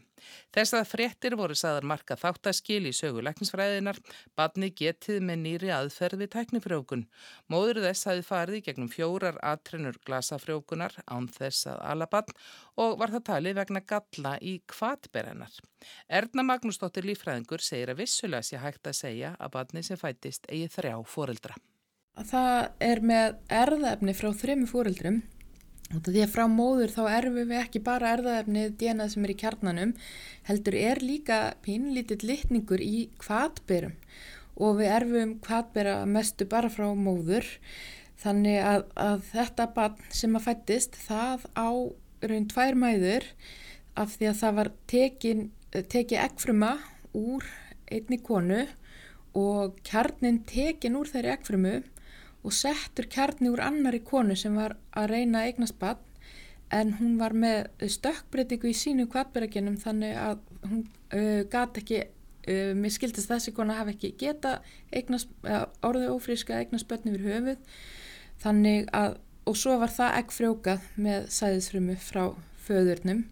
Þess 0.55 0.75
að 0.77 0.89
fréttir 0.89 1.35
voru 1.37 1.55
saðar 1.57 1.85
marka 1.89 2.15
þáttaskil 2.17 2.81
í 2.89 2.93
sögu 2.95 3.23
læknisfræðinar, 3.25 3.99
badni 4.37 4.71
getið 4.73 5.19
með 5.27 5.41
nýri 5.43 5.71
aðferð 5.75 6.23
við 6.23 6.31
tæknifrjókun. 6.35 7.05
Móður 7.51 7.83
þess 7.85 8.09
hafi 8.09 8.25
farið 8.25 8.63
gegnum 8.67 8.91
fjórar 8.91 9.39
aðtrennur 9.43 9.99
glasafrjókunar 10.07 10.97
án 11.05 11.29
þess 11.33 11.67
að 11.73 11.83
alabann 11.93 12.37
og 12.80 12.96
var 13.01 13.13
það 13.13 13.25
talið 13.30 13.60
vegna 13.60 13.84
galla 13.94 14.38
í 14.42 14.56
kvatberennar. 14.70 15.60
Erna 16.08 16.46
Magnúsdóttir 16.48 17.06
Lífræðingur 17.10 17.62
segir 17.62 17.94
að 17.94 18.01
vissulega 18.01 18.48
sé 18.48 18.62
hægt 18.63 18.89
að 18.89 19.00
segja 19.01 19.36
að 19.38 19.53
badni 19.58 19.84
sem 19.86 20.00
fættist 20.00 20.50
eigi 20.50 20.72
þrjá 20.77 20.98
fóreldra. 21.06 21.60
Það 22.13 22.60
er 22.86 23.00
með 23.01 23.38
erðaefni 23.50 24.13
frá 24.18 24.30
þrejum 24.38 24.68
fóreldrum 24.70 25.24
Því 25.94 26.24
að 26.24 26.32
frá 26.34 26.46
móður 26.50 26.89
þá 26.89 27.01
erfum 27.12 27.50
við 27.51 27.60
ekki 27.60 27.80
bara 27.86 28.13
erðaefnið 28.15 28.77
DNA 28.82 29.06
sem 29.13 29.25
er 29.27 29.34
í 29.34 29.38
kjarnanum, 29.38 29.92
heldur 30.48 30.77
er 30.80 31.01
líka 31.06 31.39
pínlítill 31.65 32.24
litningur 32.25 32.82
í 32.82 33.10
kvatberum 33.22 33.94
og 34.58 34.80
við 34.80 34.94
erfum 34.96 35.36
kvatbera 35.44 36.00
mestu 36.10 36.48
bara 36.50 36.72
frá 36.74 36.88
móður. 36.98 37.46
Þannig 38.24 38.58
að, 38.63 38.88
að 38.98 39.24
þetta 39.34 39.68
barn 39.75 40.10
sem 40.15 40.38
að 40.38 40.46
fættist 40.48 40.98
það 41.03 41.46
á 41.53 41.70
raun 42.30 42.48
tvær 42.51 42.77
mæður 42.80 43.27
af 44.00 44.15
því 44.18 44.30
að 44.30 44.39
það 44.42 44.56
var 44.60 44.72
tekin, 44.89 45.44
tekið 45.74 46.24
eggfruma 46.24 46.72
úr 47.18 47.46
einni 47.94 48.20
konu 48.24 48.63
og 49.38 49.77
kjarnin 49.86 50.42
tekin 50.50 50.98
úr 50.98 51.10
þeirri 51.10 51.34
eggfrumu 51.34 51.75
og 52.44 52.56
settur 52.56 53.08
kjarni 53.10 53.51
úr 53.53 53.62
annari 53.63 54.01
konu 54.06 54.36
sem 54.38 54.56
var 54.58 54.75
að 54.98 55.13
reyna 55.13 55.44
að 55.44 55.51
eignast 55.51 55.80
bann 55.82 56.01
en 56.74 56.96
hún 56.98 57.18
var 57.20 57.36
með 57.38 57.70
stökkbreytingu 57.96 58.72
í 58.72 58.77
sínu 58.77 59.06
kvartberagenum 59.12 59.77
þannig 59.82 60.15
að 60.18 60.39
hún 60.65 60.86
uh, 61.13 61.42
gati 61.51 61.84
ekki, 61.84 62.00
uh, 62.48 62.72
mér 62.77 62.96
skildist 62.96 63.30
þessi 63.30 63.53
kona 63.56 63.77
hafi 63.77 63.94
ekki 63.96 64.13
geta 64.24 64.56
eignast, 64.94 65.30
orðið 65.86 66.15
ófríska 66.15 66.56
að 66.56 66.65
eignast 66.65 66.89
börn 66.89 67.12
yfir 67.12 67.27
höfuð. 67.30 67.77
Þannig 68.44 68.89
að, 68.96 69.20
og 69.50 69.57
svo 69.59 69.77
var 69.81 69.91
það 69.91 70.17
ekki 70.19 70.38
frjókað 70.39 70.85
með 70.95 71.25
sæðisfrumu 71.35 71.97
frá 72.01 72.23
föðurnum. 72.63 73.25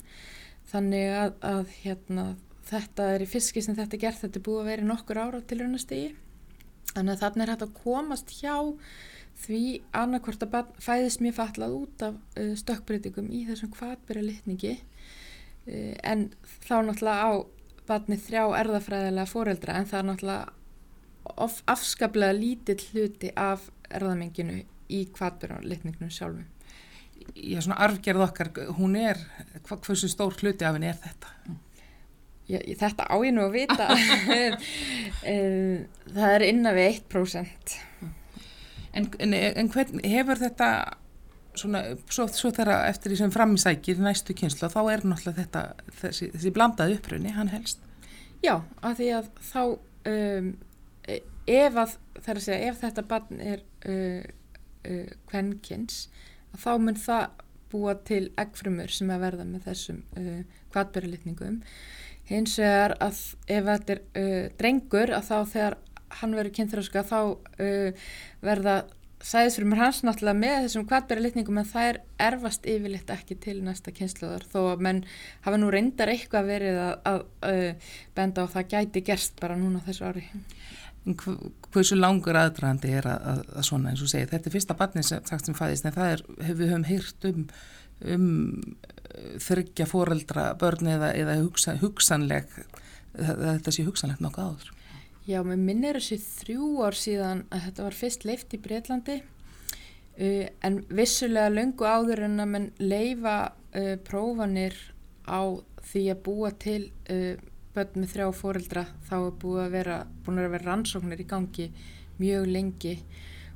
Þannig 0.72 1.14
að, 1.16 1.38
að 1.44 1.78
hérna, 1.84 2.26
þetta 2.68 3.14
er 3.14 3.24
í 3.24 3.30
fiski 3.30 3.64
sem 3.64 3.76
þetta 3.78 3.98
er 3.98 4.04
gert, 4.06 4.22
þetta 4.24 4.40
er 4.40 4.46
búið 4.46 4.62
að 4.62 4.70
vera 4.72 4.90
nokkur 4.92 5.20
ára 5.20 5.42
til 5.44 5.62
raunastegi 5.62 6.12
Þannig 6.92 7.14
að 7.14 7.22
þarna 7.24 7.44
er 7.44 7.52
hægt 7.54 7.66
að 7.66 7.76
komast 7.80 8.32
hjá 8.36 8.56
því 9.42 9.64
annarkvort 9.96 10.44
að 10.44 10.72
fæðist 10.84 11.22
mér 11.24 11.36
fallað 11.38 11.76
út 11.78 12.04
af 12.06 12.18
uh, 12.38 12.52
stökkbreytingum 12.60 13.30
í 13.32 13.46
þessum 13.48 13.72
hvatbæra 13.78 14.24
litningi 14.26 14.74
uh, 14.76 15.96
en 16.04 16.28
þá 16.68 16.76
náttúrulega 16.88 17.30
á 17.32 17.32
batni 17.88 18.18
þrjá 18.22 18.44
erðafræðilega 18.60 19.32
fóreldra 19.32 19.78
en 19.80 19.88
það 19.90 20.02
er 20.02 20.10
náttúrulega 20.10 21.56
afskaplega 21.72 22.36
lítill 22.36 22.82
hluti 22.92 23.32
af 23.40 23.70
erðamenginu 23.90 24.62
í 24.92 25.04
hvatbæra 25.16 25.62
litningnum 25.64 26.12
sjálfum. 26.14 26.48
Já, 27.38 27.60
svona 27.62 27.78
arfgerð 27.86 28.26
okkar, 28.26 28.50
hún 28.80 28.96
er, 28.98 29.20
hvað, 29.68 29.84
hversu 29.86 30.10
stór 30.10 30.34
hluti 30.40 30.66
af 30.66 30.76
henni 30.76 30.90
er 30.90 30.98
þetta? 31.04 31.36
Mm. 31.48 31.60
Ég, 32.52 32.72
þetta 32.80 33.06
á 33.08 33.16
ég 33.24 33.36
nú 33.36 33.46
að 33.46 33.54
vita 33.56 33.86
það 36.16 36.34
er 36.34 36.46
innan 36.50 36.76
við 36.76 36.88
1% 36.98 37.78
En, 38.92 39.06
en, 39.24 39.36
en 39.38 39.70
hvern 39.72 40.02
hefur 40.04 40.42
þetta 40.42 40.68
svona, 41.56 41.84
svo, 42.12 42.26
svo 42.34 42.52
þegar 42.52 42.90
eftir 42.90 43.14
því 43.14 43.20
sem 43.22 43.32
framisækir 43.32 44.02
næstu 44.04 44.36
kynslu 44.36 44.68
þá 44.74 44.82
er 44.82 45.06
náttúrulega 45.06 45.46
þetta 45.46 45.64
þessi, 46.02 46.28
þessi 46.34 46.52
blandaði 46.58 46.98
uppröðni, 46.98 47.32
hann 47.38 47.54
helst 47.54 47.80
Já, 48.44 48.58
af 48.82 48.98
því 48.98 49.08
að 49.16 49.32
þá 49.48 49.62
um, 50.12 50.52
ef 51.46 51.78
það 51.78 52.32
er 52.34 52.42
að 52.42 52.46
segja, 52.48 52.60
ef 52.68 52.82
þetta 52.82 53.08
barn 53.14 53.42
er 53.54 53.64
uh, 53.86 54.24
uh, 54.88 55.08
kvennkins 55.32 56.06
þá 56.58 56.72
mun 56.82 57.00
það 57.00 57.28
búa 57.72 57.96
til 58.08 58.26
eggfrumur 58.40 58.92
sem 58.92 59.12
að 59.14 59.26
verða 59.26 59.48
með 59.48 59.68
þessum 59.70 60.02
uh, 60.20 60.42
kvartbyrjalitningum 60.74 61.62
hins 62.32 62.58
vegar 62.60 62.96
að 63.00 63.22
ef 63.48 63.70
þetta 63.70 63.96
er 63.96 64.02
uh, 64.02 64.48
drengur 64.60 65.16
að 65.16 65.30
þá 65.30 65.38
þegar 65.56 65.78
hann 66.22 66.36
verður 66.36 66.58
kynþróska 66.58 67.06
þá 67.08 67.20
verða 68.44 68.74
sæðisfrumur 69.26 69.80
hans 69.82 70.02
náttúrulega 70.06 70.40
með 70.40 70.56
þessum 70.66 70.86
kvartbæri 70.90 71.24
litningum 71.26 71.60
en 71.62 71.68
það 71.70 71.88
er 71.92 72.00
erfast 72.28 72.66
yfirleitt 72.70 73.12
ekki 73.14 73.38
til 73.44 73.58
næsta 73.66 73.94
kynsluðar 73.94 74.46
þó 74.50 74.60
að 74.72 74.84
menn 74.88 75.02
hafa 75.46 75.60
nú 75.62 75.70
reyndar 75.74 76.12
eitthvað 76.14 76.50
verið 76.50 76.80
að, 76.82 76.94
að, 77.12 77.24
að 77.52 77.92
benda 78.18 78.46
á 78.46 78.54
það 78.56 78.70
gæti 78.74 79.04
gerst 79.12 79.38
bara 79.42 79.58
núna 79.60 79.84
þessu 79.86 80.08
ári. 80.10 80.26
Hversu 81.02 81.96
langur 81.98 82.38
aðdraðandi 82.38 82.92
er 83.00 83.08
að, 83.10 83.40
að 83.58 83.64
svona 83.66 83.90
eins 83.90 84.04
og 84.06 84.12
segja 84.12 84.30
þetta 84.30 84.50
er 84.50 84.54
fyrsta 84.54 84.76
barni 84.78 85.04
sem, 85.06 85.24
sem 85.26 85.58
fæðist 85.58 85.88
en 85.88 85.96
það 85.96 86.12
er, 86.16 86.26
hefur 86.46 86.60
við 86.60 86.74
höfum 86.74 86.90
heyrt 86.90 87.26
um, 87.30 87.48
um 88.16 88.28
þryggja 89.42 89.88
foreldra 89.90 90.46
börn 90.62 90.92
eða, 90.94 91.10
eða 91.18 91.40
hugsa, 91.42 91.74
hugsanleg 91.82 92.54
þetta 93.18 93.74
sé 93.74 93.86
hugsanlegt 93.88 94.24
nokkuð 94.24 94.52
áður. 94.52 94.72
Já, 95.30 95.42
mér 95.46 95.60
minnir 95.62 96.00
þessi 96.00 96.18
þrjú 96.22 96.70
ár 96.86 96.98
síðan 96.98 97.44
að 97.54 97.68
þetta 97.68 97.86
var 97.86 97.98
fyrst 97.98 98.24
leift 98.26 98.56
í 98.56 98.60
Breitlandi 98.62 99.18
uh, 99.22 100.48
en 100.66 100.80
vissulega 100.90 101.52
löngu 101.54 101.86
áður 101.86 102.26
en 102.28 102.42
að 102.42 102.52
mann 102.56 102.72
leifa 102.82 103.38
uh, 103.52 103.96
prófanir 104.08 104.78
á 105.30 105.42
því 105.92 106.06
að 106.14 106.24
búa 106.26 106.52
til 106.62 106.82
uh, 107.14 107.38
börn 107.76 108.02
með 108.02 108.14
þrjá 108.16 108.30
foreldra 108.36 108.86
þá 109.08 109.16
er 109.20 109.36
búið 109.44 109.64
að 109.66 109.76
vera, 109.76 109.98
búin 110.26 110.42
að 110.42 110.56
vera 110.56 110.68
rannsóknir 110.68 111.24
í 111.24 111.28
gangi 111.30 111.68
mjög 112.22 112.50
lengi 112.52 112.96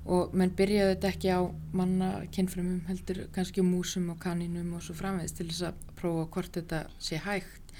og 0.05 0.35
menn 0.37 0.53
byrjaði 0.53 0.93
þetta 0.93 1.11
ekki 1.11 1.33
á 1.33 1.41
manna 1.73 2.09
kynfrumum 2.33 2.83
heldur 2.89 3.23
kannski 3.35 3.65
músum 3.65 4.11
og 4.13 4.19
kaninum 4.21 4.75
og 4.77 4.85
svo 4.85 4.95
framvegist 4.97 5.39
til 5.39 5.49
þess 5.49 5.69
að 5.71 5.85
prófa 5.97 6.27
hvort 6.35 6.59
þetta 6.59 6.81
sé 7.01 7.19
hægt 7.25 7.73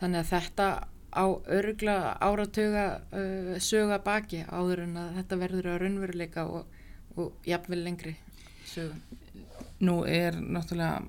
þannig 0.00 0.22
að 0.22 0.30
þetta 0.30 0.68
á 1.12 1.24
örugla 1.46 1.96
áratöga 2.20 2.84
uh, 3.12 3.56
söga 3.60 3.98
baki 4.04 4.44
áður 4.48 4.86
en 4.86 4.96
að 4.96 5.16
þetta 5.20 5.40
verður 5.42 5.72
að 5.72 5.80
raunveruleika 5.82 6.46
og, 6.48 6.78
og 7.16 7.34
jafnvel 7.46 7.82
lengri 7.84 8.14
sögum. 8.64 9.02
Nú 9.82 10.02
er 10.08 10.38
náttúrulega 10.40 11.02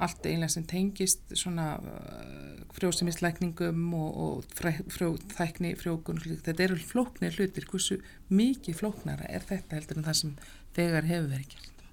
allt 0.00 0.24
eiginlega 0.24 0.54
sem 0.54 0.66
tengist 0.68 1.34
svona 1.38 1.66
uh, 1.78 2.62
frjóðsumisleikningum 2.76 3.82
og, 3.98 4.20
og 4.24 4.70
frjóðþækni 4.94 5.74
frjókun 5.80 6.22
þetta 6.22 6.66
eru 6.66 6.78
flóknir 6.80 7.36
hlutir. 7.36 7.68
Hversu 7.70 8.00
mikið 8.32 8.80
flóknara 8.80 9.28
er 9.28 9.44
þetta 9.48 9.78
heldur 9.78 10.00
en 10.00 10.08
það 10.08 10.18
sem 10.22 10.34
þegar 10.78 11.10
hefur 11.10 11.30
verið 11.34 11.54
gert? 11.54 11.84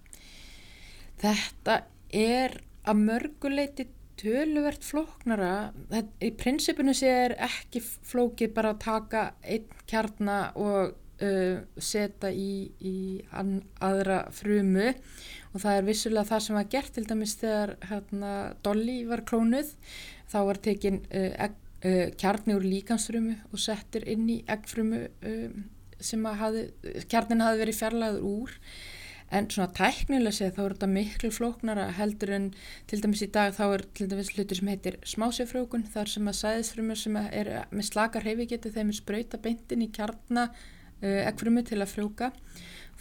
Þetta 1.18 1.78
er 2.14 2.60
að 2.88 3.02
mörguleiti 3.04 3.88
töluvert 4.18 4.86
flóknara. 4.86 5.72
Þetta, 5.92 6.14
í 6.26 6.32
prinsipinu 6.38 6.96
sé 6.98 7.12
er 7.26 7.36
ekki 7.48 7.82
flókið 7.84 8.54
bara 8.56 8.74
að 8.74 8.84
taka 8.86 9.26
einn 9.44 9.84
kjarnar 9.90 10.58
og 10.58 10.96
uh, 11.22 11.60
setja 11.78 12.32
í, 12.32 12.70
í 12.80 12.96
an, 13.36 13.60
aðra 13.84 14.26
frumu 14.36 14.94
og 15.58 15.64
það 15.64 15.80
er 15.80 15.88
vissulega 15.88 16.30
það 16.30 16.44
sem 16.46 16.58
var 16.60 16.68
gert 16.70 16.92
til 16.94 17.08
dæmis 17.10 17.34
þegar 17.42 17.74
hérna, 17.90 18.34
Dolly 18.66 19.00
var 19.10 19.24
klónuð. 19.26 19.72
Þá 20.30 20.38
var 20.52 20.60
tekin 20.62 21.00
uh, 21.08 21.32
egg, 21.48 21.58
uh, 21.82 22.04
kjarni 22.20 22.54
úr 22.58 22.68
líkansfrumu 22.68 23.34
og 23.50 23.64
settir 23.64 24.06
inn 24.12 24.30
í 24.30 24.44
eggfrumu 24.46 25.02
um, 25.26 25.66
sem 25.98 26.30
að 26.30 26.62
kjarnin 27.10 27.42
hafi 27.42 27.62
verið 27.64 27.80
fjarlæður 27.80 28.30
úr. 28.30 28.56
En 29.34 29.50
svona 29.52 29.74
tæknilega 29.76 30.38
séð 30.38 30.54
þá 30.56 30.62
er 30.64 30.74
þetta 30.78 30.92
miklu 30.94 31.34
flóknara 31.36 31.90
heldur 31.98 32.36
en 32.38 32.48
til 32.88 33.02
dæmis 33.04 33.26
í 33.26 33.32
dag 33.34 33.52
þá 33.58 33.64
er 33.66 33.84
til 33.98 34.08
dæmis 34.14 34.30
hlutur 34.38 34.62
sem 34.62 34.70
heitir 34.72 35.02
smásefrjókun 35.04 35.90
þar 35.92 36.14
sem 36.14 36.30
að 36.30 36.38
sæðisfrumur 36.44 37.02
sem 37.02 37.18
er 37.26 37.50
með 37.74 37.90
slakar 37.90 38.30
heifigetu 38.30 38.72
þeim 38.72 38.94
er 38.94 39.00
spröyta 39.02 39.42
beintin 39.42 39.84
í 39.84 39.90
kjarna 39.92 40.48
uh, 40.54 41.22
eggfrumu 41.26 41.66
til 41.68 41.82
að 41.82 41.92
frjóka 41.98 42.32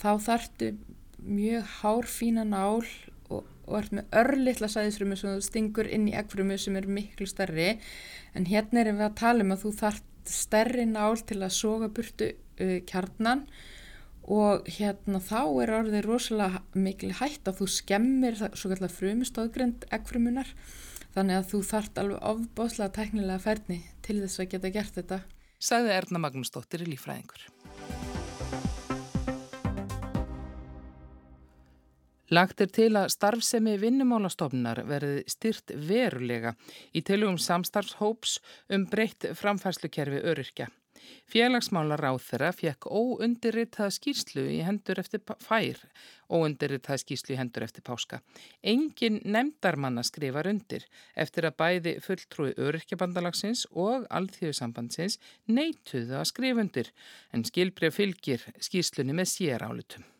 þá 0.01 0.11
þartu 0.25 0.73
mjög 1.23 1.71
hárfína 1.81 2.45
nál 2.49 2.85
og 3.67 3.79
ert 3.81 3.95
með 3.97 4.19
örlittla 4.21 4.69
sæðisfrumu 4.71 5.17
sem 5.19 5.33
þú 5.33 5.47
stingur 5.47 5.89
inn 5.91 6.07
í 6.11 6.15
eggfrumu 6.19 6.59
sem 6.61 6.77
er 6.79 6.87
miklu 6.87 7.27
stærri 7.27 7.73
en 8.37 8.47
hérna 8.47 8.85
erum 8.85 9.01
við 9.01 9.09
að 9.09 9.17
tala 9.23 9.47
um 9.47 9.55
að 9.57 9.65
þú 9.65 9.73
þart 9.81 10.13
stærri 10.31 10.87
nál 10.91 11.17
til 11.27 11.41
að 11.41 11.57
soga 11.57 11.89
burtu 11.93 12.31
uh, 12.33 12.79
kjarnan 12.87 13.47
og 14.27 14.67
hérna 14.79 15.21
þá 15.23 15.41
er 15.63 15.73
orðið 15.81 16.07
rosalega 16.07 16.63
mikil 16.75 17.13
hætt 17.15 17.47
að 17.47 17.61
þú 17.61 17.69
skemmir 17.77 18.39
svo 18.39 18.73
kallar 18.73 18.93
frumustóðgrend 18.93 19.87
eggfrumunar 19.95 20.51
þannig 21.15 21.41
að 21.41 21.49
þú 21.53 21.63
þart 21.71 22.03
alveg 22.03 22.27
ofbáslega 22.33 22.97
teknilega 22.99 23.43
ferni 23.47 23.81
til 24.07 24.19
þess 24.25 24.43
að 24.43 24.51
geta 24.57 24.75
gert 24.75 25.01
þetta. 25.01 25.23
Sagði 25.57 25.95
Erna 25.97 26.23
Magnúsdóttir 26.27 26.85
í 26.85 26.91
Lífræðingur. 26.91 27.49
Lagt 32.35 32.61
er 32.61 32.71
til 32.75 32.91
að 32.99 33.13
starfsemi 33.15 33.77
vinnumálastofnar 33.79 34.81
verði 34.89 35.23
styrt 35.31 35.71
verulega 35.89 36.57
í 36.91 37.05
tilugum 37.07 37.39
samstarfshóps 37.39 38.41
um 38.75 38.89
breytt 38.91 39.29
framfærslukerfi 39.39 40.25
öryrkja. 40.27 40.67
Félagsmálar 41.31 42.03
á 42.03 42.13
þeirra 42.19 42.49
fekk 42.51 42.89
óundirritað 42.91 43.93
skýrslu 43.95 44.43
í 44.57 44.57
hendur 44.67 44.99
eftir 44.99 45.23
fær, 45.43 45.79
óundirritað 46.27 47.05
skýrslu 47.05 47.37
í 47.37 47.39
hendur 47.39 47.67
eftir 47.67 47.87
páska. 47.87 48.19
Engin 48.63 49.21
nefndarmanna 49.23 50.03
skrifar 50.07 50.51
undir 50.51 50.89
eftir 51.15 51.47
að 51.47 51.59
bæði 51.63 51.95
fulltrúi 52.03 52.57
öryrkjabandalagsins 52.57 53.69
og 53.71 54.11
alþjóðsambandsins 54.11 55.21
neituðu 55.47 56.19
að 56.19 56.29
skrifa 56.33 56.67
undir 56.67 56.93
en 57.31 57.47
skilbrið 57.47 57.97
fylgir 58.01 58.51
skýrslunni 58.59 59.15
með 59.15 59.35
sér 59.37 59.67
álutum. 59.67 60.16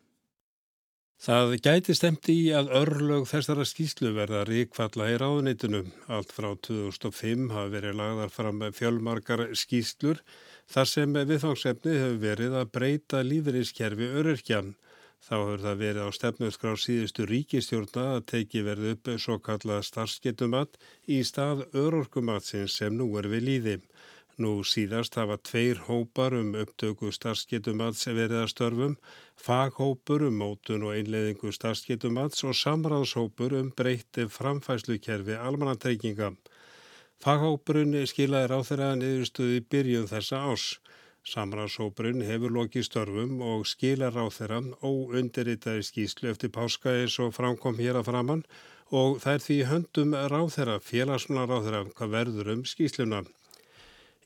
Það 1.17 1.55
gæti 1.65 1.93
stemt 1.97 2.27
í 2.29 2.51
að 2.53 2.67
örlög 2.77 3.23
þessara 3.25 3.63
skýslu 3.65 4.11
verða 4.13 4.43
ríkfalla 4.45 5.07
í 5.09 5.15
ráðunitunum. 5.17 5.87
Allt 6.13 6.33
frá 6.35 6.51
2005 6.67 7.47
hafa 7.55 7.71
verið 7.73 7.97
lagðar 7.97 8.33
fram 8.35 8.61
fjölmarkar 8.79 9.47
skýslur 9.57 10.21
þar 10.69 10.91
sem 10.91 11.17
viðfangsefni 11.17 11.95
hefur 11.97 12.19
verið 12.21 12.59
að 12.59 12.69
breyta 12.77 13.23
lífeyriskerfi 13.25 14.11
öryrkjan. 14.21 14.75
Þá 15.25 15.33
hefur 15.39 15.63
það 15.65 15.81
verið 15.81 16.05
á 16.05 16.09
stefnusgrá 16.19 16.75
síðustu 16.77 17.25
ríkistjórna 17.31 18.05
að 18.19 18.27
teki 18.35 18.61
verið 18.69 18.93
upp 18.93 19.09
svo 19.17 19.39
kallað 19.41 19.87
starfsgetumat 19.89 20.77
í 21.09 21.23
stað 21.25 21.65
örorkumatsins 21.73 22.77
sem 22.77 22.93
nú 22.93 23.09
er 23.17 23.31
við 23.33 23.47
líði. 23.49 23.75
Nú 24.37 24.61
síðast 24.69 25.15
hafa 25.17 25.39
tveir 25.41 25.79
hópar 25.87 26.35
um 26.37 26.51
upptöku 26.61 27.09
starfsgetumats 27.15 28.05
verið 28.05 28.43
að 28.43 28.51
störfum, 28.51 28.91
faghópur 29.33 30.27
um 30.27 30.35
mótun 30.43 30.83
og 30.85 30.93
einleðingu 30.93 31.49
starfsgetumats 31.55 32.43
og 32.45 32.53
samráðshópur 32.59 33.55
um 33.57 33.71
breytti 33.73 34.27
framfæslukerfi 34.29 35.39
almanantreykinga. 35.41 36.35
Faghópurinn 37.25 37.97
skilaði 38.05 38.51
ráþæra 38.51 38.91
niðurstuði 38.99 39.63
byrjun 39.73 40.05
þessa 40.11 40.43
ás. 40.51 40.65
Samræðshópurinn 41.27 42.21
hefur 42.27 42.53
lokið 42.59 42.85
störfum 42.85 43.41
og 43.41 43.65
skila 43.67 44.11
ráþæra 44.13 44.61
óundirritaði 44.85 45.87
skýslu 45.89 46.29
eftir 46.29 46.53
páska 46.53 46.93
eins 46.99 47.17
og 47.25 47.33
framkom 47.39 47.81
hér 47.81 47.97
að 48.03 48.11
framann 48.11 48.45
og 49.01 49.17
það 49.25 49.33
er 49.33 49.43
því 49.47 49.57
höndum 49.71 50.13
ráþæra, 50.31 50.77
félagsmuna 50.79 51.49
ráþæra, 51.49 51.81
hvað 51.97 52.13
verður 52.13 52.53
um 52.53 52.63
skýsluna. 52.69 53.25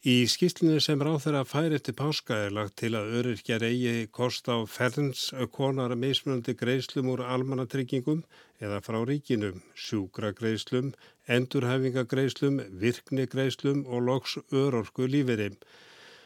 Í 0.01 0.25
skýslinu 0.25 0.79
sem 0.81 1.01
ráð 1.05 1.19
þeirra 1.27 1.41
fær 1.45 1.73
eftir 1.77 1.93
páska 1.93 2.37
er 2.47 2.53
lagt 2.57 2.79
til 2.81 2.95
að 2.97 3.11
öryrkjar 3.19 3.61
eigi 3.67 4.07
kost 4.09 4.47
á 4.49 4.57
ferns 4.65 5.27
konar 5.53 5.93
mismunandi 5.93 6.55
greislum 6.57 7.11
úr 7.13 7.21
almannatryggingum 7.21 8.23
eða 8.57 8.79
frá 8.81 8.97
ríkinum, 9.05 9.59
sjúkragreislum, 9.77 10.89
endurhæfingagreislum, 11.29 12.57
virknigreislum 12.81 13.85
og 13.85 14.01
loks 14.07 14.39
örorku 14.49 15.05
lífeyri. 15.05 15.51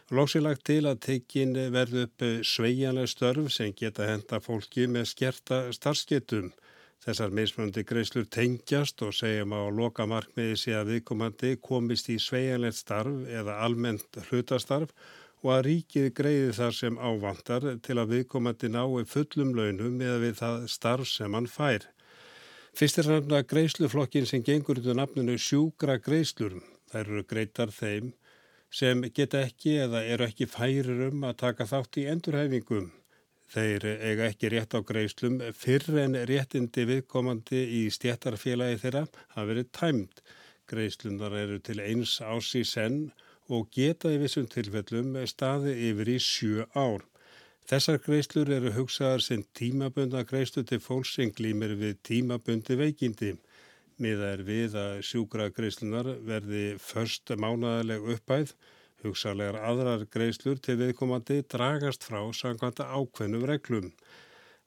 Loks 0.07 0.37
er 0.39 0.47
lagt 0.47 0.63
til 0.71 0.87
að 0.87 1.01
tekin 1.09 1.51
verðu 1.75 2.07
upp 2.07 2.23
sveijanlega 2.47 3.11
störf 3.11 3.51
sem 3.51 3.75
geta 3.75 4.07
henda 4.07 4.39
fólki 4.39 4.87
með 4.87 5.11
skerta 5.11 5.65
starfsketum. 5.75 6.53
Þessar 7.03 7.33
mismunandi 7.37 7.83
greislur 7.85 8.25
tengjast 8.31 9.01
og 9.05 9.11
segjum 9.13 9.53
á 9.53 9.61
loka 9.69 10.07
markmiði 10.09 10.55
sé 10.57 10.73
að 10.77 10.93
viðkomandi 10.93 11.51
komist 11.61 12.09
í 12.09 12.15
sveianlegt 12.21 12.79
starf 12.79 13.27
eða 13.29 13.59
almennt 13.65 14.19
hlutastarf 14.29 14.93
og 15.43 15.51
að 15.53 15.65
ríkið 15.67 16.07
greiði 16.17 16.53
þar 16.57 16.73
sem 16.79 16.97
ávandar 16.97 17.67
til 17.85 17.99
að 18.01 18.15
viðkomandi 18.15 18.71
nái 18.73 19.05
fullum 19.11 19.53
launum 19.57 20.01
eða 20.01 20.21
við 20.23 20.39
það 20.39 20.65
starf 20.77 21.11
sem 21.11 21.37
hann 21.37 21.51
fær. 21.51 21.85
Fyrst 22.75 22.97
er 22.99 23.11
hann 23.11 23.37
að 23.37 23.45
greisluflokkin 23.53 24.25
sem 24.27 24.41
gengur 24.43 24.81
út 24.81 24.89
á 24.89 24.95
nafninu 24.97 25.37
sjúkra 25.39 25.99
greislur. 26.01 26.57
Þær 26.91 27.05
eru 27.05 27.23
greitar 27.29 27.71
þeim 27.71 28.13
sem 28.73 29.05
geta 29.15 29.45
ekki 29.45 29.77
eða 29.85 30.01
eru 30.03 30.25
ekki 30.25 30.49
færir 30.49 31.05
um 31.11 31.23
að 31.29 31.37
taka 31.45 31.69
þátt 31.69 32.01
í 32.01 32.09
endurhæfingum. 32.11 32.89
Þeir 33.53 33.85
eiga 33.93 34.25
ekki 34.31 34.49
rétt 34.51 34.73
á 34.73 34.81
greiðslum 34.81 35.37
fyrr 35.53 35.99
en 36.01 36.17
réttindi 36.29 36.85
viðkomandi 36.89 37.61
í 37.79 37.81
stjættarfélagi 37.93 38.79
þeirra 38.81 39.03
hafa 39.35 39.45
verið 39.51 39.69
tæmt. 39.77 40.21
Greiðslunar 40.65 41.35
eru 41.37 41.59
til 41.61 41.77
eins 41.83 42.17
ás 42.25 42.49
í 42.57 42.63
senn 42.65 43.11
og 43.53 43.69
geta 43.75 44.09
í 44.09 44.17
vissum 44.21 44.47
tilfellum 44.49 45.13
staði 45.29 45.75
yfir 45.91 46.09
í 46.15 46.17
sjö 46.21 46.65
ár. 46.73 47.05
Þessar 47.69 48.01
greiðslur 48.05 48.49
eru 48.53 48.71
hugsaðar 48.73 49.23
sem 49.25 49.43
tímabunda 49.57 50.23
greiðslu 50.25 50.65
til 50.69 50.81
fólks 50.81 51.15
sem 51.17 51.31
glýmir 51.33 51.75
við 51.77 51.99
tímabundi 52.09 52.77
veikindi. 52.81 53.35
Miða 54.01 54.31
er 54.35 54.41
við 54.45 54.75
að 54.81 54.95
sjúkra 55.07 55.51
greiðslunar 55.53 56.09
verði 56.27 56.65
först 56.81 57.29
mánadaleg 57.37 58.09
uppæð 58.17 58.55
Hugsaðlegar 59.03 59.57
aðrar 59.59 60.05
greiðslur 60.13 60.61
til 60.63 60.77
viðkomandi 60.79 61.41
dragast 61.51 62.07
frá 62.07 62.21
sangvanta 62.33 62.87
ákveðnum 62.87 63.43
reglum. 63.49 63.89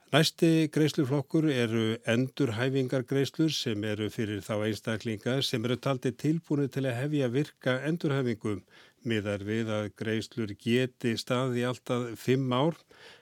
Næsti 0.09 0.69
greiðsluflokkur 0.73 1.45
eru 1.53 1.83
endurhæfingargreiðslur 2.09 3.51
sem 3.53 3.83
eru 3.85 4.07
fyrir 4.09 4.39
þá 4.41 4.55
einstaklinga 4.65 5.35
sem 5.45 5.65
eru 5.67 5.77
taldi 5.77 6.11
tilbúinu 6.23 6.65
til 6.73 6.87
að 6.89 6.97
hefja 7.03 7.27
virka 7.35 7.75
endurhæfingum 7.85 8.63
miðar 9.05 9.45
við 9.45 9.69
að 9.75 9.91
greiðslur 10.01 10.55
geti 10.63 11.13
staði 11.21 11.67
alltaf 11.69 12.09
fimm 12.17 12.49
ár. 12.49 12.79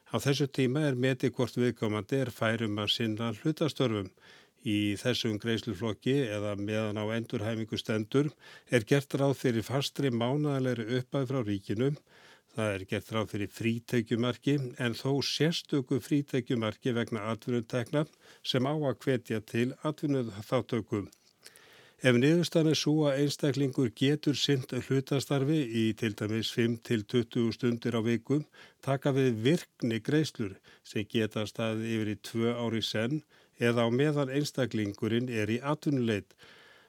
Á 0.08 0.15
þessu 0.24 0.48
tíma 0.48 0.86
er 0.88 0.96
meti 0.96 1.28
hvort 1.36 1.60
viðkomandi 1.60 2.22
er 2.24 2.32
færum 2.32 2.80
að 2.80 2.93
sinna 2.96 3.34
hlutastörfum. 3.41 4.08
Í 4.68 4.98
þessum 5.00 5.38
greiðsluflokki 5.40 6.16
eða 6.28 6.56
meðan 6.60 7.00
á 7.00 7.06
endurhæfingu 7.16 7.78
stendur 7.80 8.32
er 8.68 8.84
gert 8.90 9.14
ráð 9.16 9.38
fyrir 9.42 9.64
fastri 9.64 10.12
mánadalegri 10.12 11.00
uppæð 11.00 11.30
frá 11.30 11.40
ríkinum. 11.48 12.00
Það 12.58 12.74
er 12.74 12.84
gert 12.90 13.12
ráð 13.14 13.30
fyrir 13.36 13.54
frítekjumarki 13.54 14.58
en 14.84 14.98
þó 14.98 15.22
sérstöku 15.24 16.02
frítekjumarki 16.04 16.96
vegna 16.98 17.30
atvinnutekna 17.32 18.04
sem 18.44 18.68
á 18.68 18.74
að 18.74 19.00
hvetja 19.06 19.40
til 19.54 19.70
atvinnuþáttökum. 19.88 21.08
Ef 21.98 22.14
niðurstann 22.14 22.68
er 22.70 22.78
svo 22.78 23.08
að 23.10 23.24
einstaklingur 23.24 23.88
getur 23.98 24.36
synd 24.38 24.70
hlutastarfi 24.70 25.64
í 25.80 25.86
til 25.98 26.12
dæmis 26.20 26.52
5-20 26.54 27.56
stundir 27.56 27.98
á 27.98 28.02
vikum, 28.06 28.44
taka 28.86 29.16
við 29.16 29.40
virkni 29.48 29.98
greiðslur 30.06 30.60
sem 30.86 31.08
geta 31.10 31.48
staðið 31.50 31.96
yfir 31.96 32.12
í 32.14 32.18
tvö 32.30 32.54
ári 32.54 32.84
senn 32.86 33.24
eða 33.60 33.86
á 33.86 33.89
meðan 33.89 34.32
einstaklingurinn 34.34 35.30
er 35.30 35.52
í 35.52 35.60
atvinnuleit. 35.62 36.34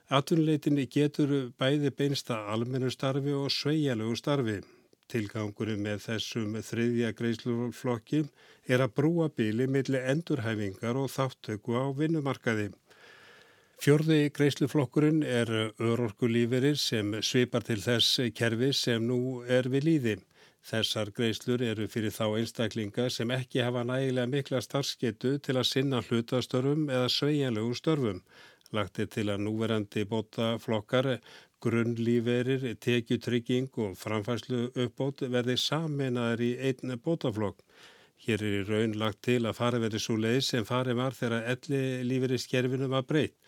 Atvinnuleitinni 0.09 0.87
getur 0.89 1.53
bæði 1.61 1.93
beinsta 1.93 2.41
almennu 2.53 2.91
starfi 2.91 3.35
og 3.37 3.51
sveigjalögu 3.53 4.17
starfi. 4.17 4.59
Tilgangurinn 5.09 5.85
með 5.85 6.03
þessum 6.05 6.57
þriðja 6.65 7.15
greiðsluflokki 7.17 8.23
er 8.69 8.85
að 8.85 8.95
brúa 9.01 9.29
bíli 9.33 9.69
millir 9.69 10.05
endurhæfingar 10.13 11.01
og 11.01 11.09
þáttöku 11.13 11.77
á 11.81 11.89
vinnumarkaði. 11.97 12.71
Fjörði 13.79 14.33
greiðsluflokkurinn 14.37 15.23
er 15.23 15.53
örorkulíferir 15.79 16.77
sem 16.81 17.15
svipar 17.23 17.65
til 17.65 17.79
þess 17.81 18.21
kerfi 18.35 18.73
sem 18.75 19.05
nú 19.07 19.45
er 19.47 19.71
við 19.73 19.89
líði. 19.89 20.17
Þessar 20.69 21.09
greiðslur 21.17 21.63
eru 21.65 21.87
fyrir 21.89 22.13
þá 22.13 22.25
einstaklinga 22.39 23.07
sem 23.15 23.31
ekki 23.33 23.63
hafa 23.65 23.87
nægilega 23.89 24.29
mikla 24.29 24.59
starfsketu 24.61 25.39
til 25.41 25.55
að 25.57 25.69
sinna 25.71 26.03
hlutastörfum 26.05 26.91
eða 26.93 27.07
sveigjanlegum 27.15 27.77
störfum. 27.79 28.19
Lagt 28.77 29.01
er 29.01 29.09
til 29.09 29.31
að 29.33 29.47
núverandi 29.47 30.05
bótaflokkar, 30.11 31.09
grunnlíferir, 31.65 32.67
tekjutrygging 32.85 33.71
og 33.81 33.97
framfærslu 33.97 34.67
uppbót 34.85 35.25
verði 35.33 35.57
saminaður 35.63 36.45
í 36.45 36.51
einn 36.69 36.99
bótaflokk. 37.07 37.65
Hér 38.27 38.45
er 38.45 38.59
í 38.59 38.63
raun 38.69 38.99
lagt 39.01 39.23
til 39.25 39.41
að 39.47 39.57
fari 39.63 39.81
verið 39.87 40.05
svo 40.05 40.19
leið 40.21 40.43
sem 40.51 40.69
fari 40.69 40.93
var 41.01 41.17
þegar 41.17 41.49
elli 41.55 41.83
líferi 42.11 42.39
skerfinu 42.45 42.91
var 42.93 43.09
breytt. 43.09 43.39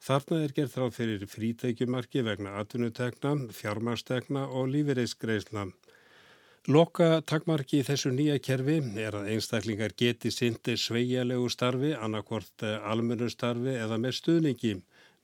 Þarna 0.00 0.44
er 0.44 0.52
gert 0.56 0.78
ráð 0.78 0.94
fyrir 0.96 1.26
frítækjumarki 1.28 2.22
vegna 2.24 2.54
atvinnutekna, 2.62 3.34
fjármarstekna 3.52 4.46
og 4.54 4.70
líferiðsgreisna. 4.72 5.66
Loka 6.68 7.22
takmarki 7.24 7.78
í 7.80 7.84
þessu 7.88 8.10
nýja 8.12 8.34
kerfi 8.44 8.74
er 9.00 9.14
að 9.16 9.30
einstaklingar 9.32 9.94
geti 9.96 10.28
sindi 10.28 10.74
sveigalegu 10.76 11.48
starfi, 11.48 11.94
annarkvort 11.96 12.64
eh, 12.68 12.76
almennu 12.84 13.30
starfi 13.32 13.78
eða 13.80 13.96
með 13.96 14.12
stuðningi. 14.18 14.74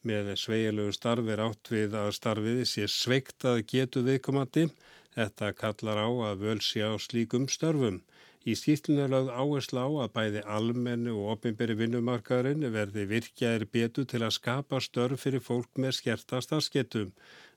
Með 0.09 0.33
sveigalegu 0.41 0.95
starfi 0.97 1.35
er 1.35 1.43
átt 1.45 1.69
við 1.75 1.99
að 2.01 2.15
starfið 2.17 2.63
sé 2.71 2.89
sveikt 2.89 3.45
að 3.45 3.61
getu 3.69 4.01
viðkomandi. 4.09 4.71
Þetta 5.13 5.53
kallar 5.61 6.01
á 6.01 6.09
að 6.31 6.47
völsi 6.47 6.81
á 6.81 6.97
slíkum 6.97 7.51
störfum. 7.53 8.01
Í 8.49 8.55
skýtlinu 8.57 9.05
lögð 9.13 9.35
áherslu 9.37 9.85
á 9.85 9.89
að 10.07 10.13
bæði 10.17 10.43
almennu 10.57 11.19
og 11.21 11.35
opinberi 11.37 11.77
vinnumarkaðurinn 11.77 12.65
verði 12.73 13.05
virkjaðir 13.13 13.69
betu 13.69 14.07
til 14.09 14.23
að 14.23 14.39
skapa 14.39 14.81
störf 14.81 15.27
fyrir 15.27 15.45
fólk 15.45 15.69
með 15.77 15.99
skerta 16.01 16.41
starfsketum 16.41 17.13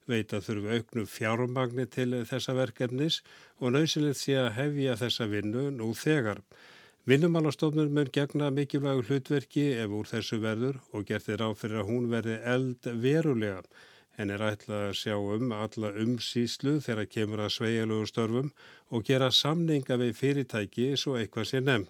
veita 0.09 0.41
þurfu 0.43 0.73
auknu 0.75 1.05
fjármagni 1.09 1.85
til 1.93 2.23
þessa 2.29 2.55
verkefnis 2.57 3.21
og 3.59 3.75
nöysilegt 3.75 4.19
sé 4.19 4.35
að 4.41 4.51
hefja 4.57 4.97
þessa 5.03 5.29
vinnu 5.31 5.69
nú 5.77 5.93
þegar. 5.97 6.41
Vinnumálastofnun 7.09 7.93
mun 7.95 8.09
gegna 8.13 8.49
mikilvægu 8.53 9.05
hlutverki 9.07 9.69
ef 9.81 9.93
úr 9.99 10.09
þessu 10.09 10.41
verður 10.43 10.81
og 10.93 11.07
gerðir 11.09 11.41
á 11.41 11.49
fyrir 11.57 11.81
að 11.81 11.87
hún 11.93 12.09
verði 12.11 12.35
eld 12.55 12.89
verulega. 13.05 13.63
Henn 14.19 14.33
er 14.35 14.43
ætlað 14.43 14.89
að 14.89 14.97
sjá 14.99 15.15
um 15.15 15.53
alla 15.55 15.93
umsýslu 16.03 16.75
þegar 16.83 17.07
kemur 17.13 17.45
að 17.45 17.53
sveigalögum 17.55 18.09
störfum 18.11 18.51
og 18.91 19.05
gera 19.07 19.31
samninga 19.31 19.95
við 20.01 20.17
fyrirtæki 20.19 20.89
svo 20.99 21.15
eitthvað 21.15 21.47
sé 21.53 21.63
nefn. 21.63 21.87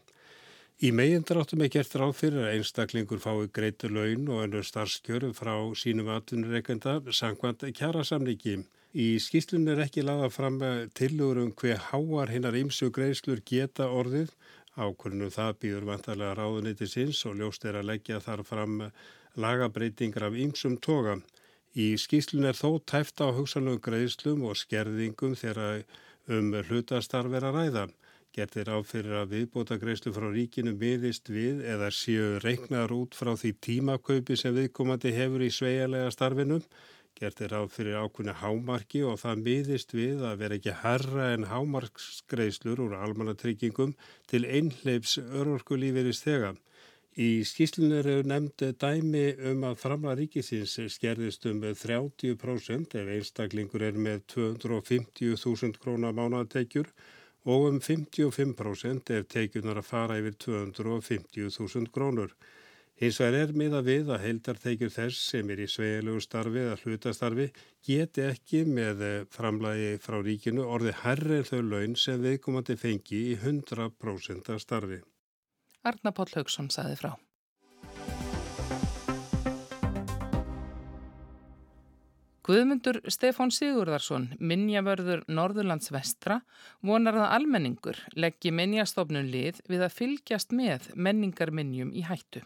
Í 0.79 0.93
megindráttum 0.95 1.59
er 1.65 1.71
gert 1.73 1.95
ráð 1.99 2.13
fyrir 2.15 2.45
að 2.45 2.53
einstaklingur 2.55 3.19
fái 3.19 3.49
greitur 3.51 3.91
laun 3.91 4.29
og 4.31 4.45
ennur 4.45 4.63
starfskjöru 4.63 5.33
frá 5.35 5.51
sínum 5.75 6.07
atvinnureikenda 6.13 7.01
sangvand 7.11 7.65
kjara 7.75 8.05
samningi. 8.07 8.61
Í 8.95 9.07
skýslun 9.21 9.67
er 9.69 9.83
ekki 9.83 10.05
laða 10.07 10.29
fram 10.31 10.61
tilugur 10.95 11.43
um 11.43 11.51
hver 11.51 11.83
háar 11.89 12.31
hinnar 12.31 12.55
ymsu 12.57 12.87
greiðslur 12.95 13.43
geta 13.45 13.89
orðið 13.91 14.31
Ákvörnum 14.79 15.31
það 15.33 15.55
býður 15.59 15.85
vantarlega 15.89 16.35
ráðuniti 16.37 16.87
sinns 16.87 17.25
og 17.27 17.35
ljóst 17.39 17.65
er 17.67 17.81
að 17.81 17.89
leggja 17.89 18.21
þar 18.23 18.45
fram 18.47 18.75
lagabreitingar 19.35 20.29
af 20.29 20.37
ýmsum 20.39 20.77
toga. 20.79 21.17
Í 21.75 21.91
skýslun 21.99 22.47
er 22.47 22.55
þó 22.55 22.79
tæft 22.87 23.19
á 23.19 23.27
hugsanlegu 23.35 23.81
greiðslum 23.83 24.45
og 24.47 24.55
skerðingum 24.61 25.35
þegar 25.35 25.83
um 26.31 26.53
hlutastarf 26.69 27.35
er 27.35 27.49
að 27.49 27.59
ræða. 27.59 27.85
Gerðir 28.39 28.71
á 28.71 28.78
fyrir 28.88 29.17
að 29.21 29.34
viðbóta 29.36 29.80
greiðslu 29.80 30.15
frá 30.15 30.30
ríkinu 30.32 30.71
miðist 30.80 31.28
við 31.28 31.65
eða 31.67 31.89
séu 31.91 32.38
reiknar 32.43 32.93
út 32.95 33.17
frá 33.17 33.34
því 33.36 33.56
tímakaupi 33.65 34.39
sem 34.39 34.56
viðkomandi 34.56 35.12
hefur 35.17 35.43
í 35.43 35.52
sveigalega 35.52 36.13
starfinum 36.15 36.63
Gert 37.19 37.41
er 37.43 37.52
ráð 37.52 37.73
fyrir 37.73 37.97
ákunni 37.99 38.32
hámarki 38.39 39.02
og 39.04 39.17
það 39.19 39.41
miðist 39.45 39.91
við 39.91 40.21
að 40.23 40.38
vera 40.39 40.56
ekki 40.56 40.75
herra 40.84 41.25
en 41.34 41.47
hámarksgreislur 41.49 42.80
úr 42.86 42.95
almannatryggingum 42.95 43.91
til 44.32 44.45
einhleips 44.47 45.17
örorkulífið 45.19 46.08
í 46.13 46.15
stega. 46.15 46.54
Í 47.19 47.30
skýslunir 47.49 48.08
eru 48.08 48.30
nefndi 48.32 48.69
dæmi 48.80 49.25
um 49.52 49.67
að 49.67 49.82
framla 49.82 50.15
ríkisins 50.15 50.78
skerðist 50.95 51.49
um 51.52 51.60
30% 51.84 52.95
ef 53.02 53.13
einstaklingur 53.17 53.84
er 53.89 53.99
með 53.99 54.23
250.000 54.38 55.75
krónar 55.84 56.15
mánatekjur 56.15 56.88
og 57.45 57.67
um 57.69 57.78
55% 57.80 59.13
ef 59.15 59.28
tekjunar 59.32 59.80
að 59.80 59.88
fara 59.88 60.17
yfir 60.19 60.36
250.000 60.45 61.91
krónur. 61.95 62.34
Hins 62.99 63.21
vegar 63.21 63.45
er 63.45 63.54
miða 63.56 63.80
við 63.86 64.10
að 64.12 64.25
heildarteikjur 64.25 64.91
þess 64.91 65.30
sem 65.32 65.54
er 65.54 65.62
í 65.63 65.69
sveilugu 65.71 66.19
starfi 66.25 66.65
eða 66.65 66.75
hlutastarfi 66.82 67.45
geti 67.88 68.25
ekki 68.28 68.65
með 68.67 69.06
framlægi 69.32 69.93
frá 70.04 70.19
ríkinu 70.19 70.67
orði 70.67 70.97
herrið 71.06 71.47
þau 71.54 71.62
laun 71.69 71.95
sem 71.95 72.19
viðkomandi 72.25 72.75
fengi 72.75 73.23
í 73.32 73.39
100% 73.39 74.52
af 74.52 74.60
starfi. 74.65 74.99
Arna 75.88 76.12
Páll 76.12 76.36
Haugsson 76.36 76.67
saði 76.75 76.99
frá. 76.99 77.13
Guðmundur 82.49 82.97
Stefán 83.13 83.51
Sigurðarsson, 83.53 84.23
minnjavörður 84.41 85.19
Norðurlands 85.29 85.91
vestra, 85.93 86.39
vonar 86.81 87.19
að 87.19 87.35
almenningur 87.35 87.99
leggji 88.17 88.49
minnjastofnun 88.57 89.29
lið 89.29 89.59
við 89.69 89.83
að 89.85 89.93
fylgjast 89.93 90.55
með 90.57 90.88
menningarminnjum 90.97 91.91
í 91.93 92.01
hættu. 92.07 92.41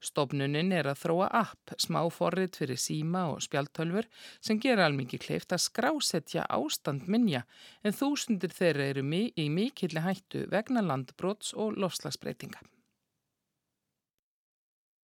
Stofnunin 0.00 0.72
er 0.72 0.88
að 0.88 1.02
þróa 1.02 1.28
app, 1.42 1.74
smá 1.76 2.00
forrið 2.08 2.56
fyrir 2.62 2.80
síma 2.80 3.26
og 3.34 3.44
spjaltölfur 3.44 4.08
sem 4.40 4.56
gera 4.64 4.88
almingi 4.88 5.20
kleift 5.20 5.52
að 5.52 5.66
skrásetja 5.66 6.48
ástand 6.48 7.04
minja 7.04 7.44
en 7.84 7.92
þúsundir 7.92 8.56
þeirra 8.56 8.94
eru 8.94 9.04
í 9.12 9.50
mikilli 9.52 10.08
hættu 10.08 10.46
vegna 10.48 10.80
landbróts 10.80 11.52
og 11.52 11.76
lofslagsbreytinga. 11.76 12.64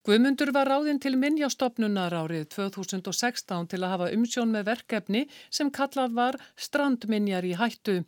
Guðmundur 0.01 0.49
var 0.49 0.65
ráðinn 0.65 0.97
til 0.97 1.13
minnjastofnunar 1.21 2.15
árið 2.17 2.47
2016 2.55 3.67
til 3.69 3.79
að 3.83 3.91
hafa 3.91 4.07
umsjón 4.15 4.49
með 4.49 4.63
verkefni 4.71 5.27
sem 5.53 5.69
kallað 5.69 6.15
var 6.17 6.37
strandminjar 6.57 7.45
í 7.45 7.51
hættu. 7.59 7.99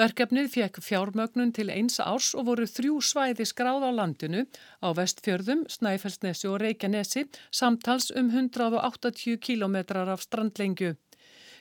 Verkefnið 0.00 0.48
fekk 0.54 0.80
fjármögnun 0.84 1.52
til 1.56 1.68
eins 1.74 2.00
árs 2.00 2.30
og 2.32 2.48
voru 2.48 2.64
þrjú 2.68 3.02
svæði 3.04 3.44
skráð 3.52 3.84
á 3.84 3.90
landinu 3.98 4.46
á 4.80 4.88
vestfjörðum, 4.96 5.66
Snæfellsnesi 5.68 6.48
og 6.48 6.56
Reykjanesi 6.64 7.26
samtals 7.52 8.08
um 8.16 8.32
180 8.32 9.36
kilometrar 9.36 10.08
af 10.16 10.24
strandlengju. 10.24 10.96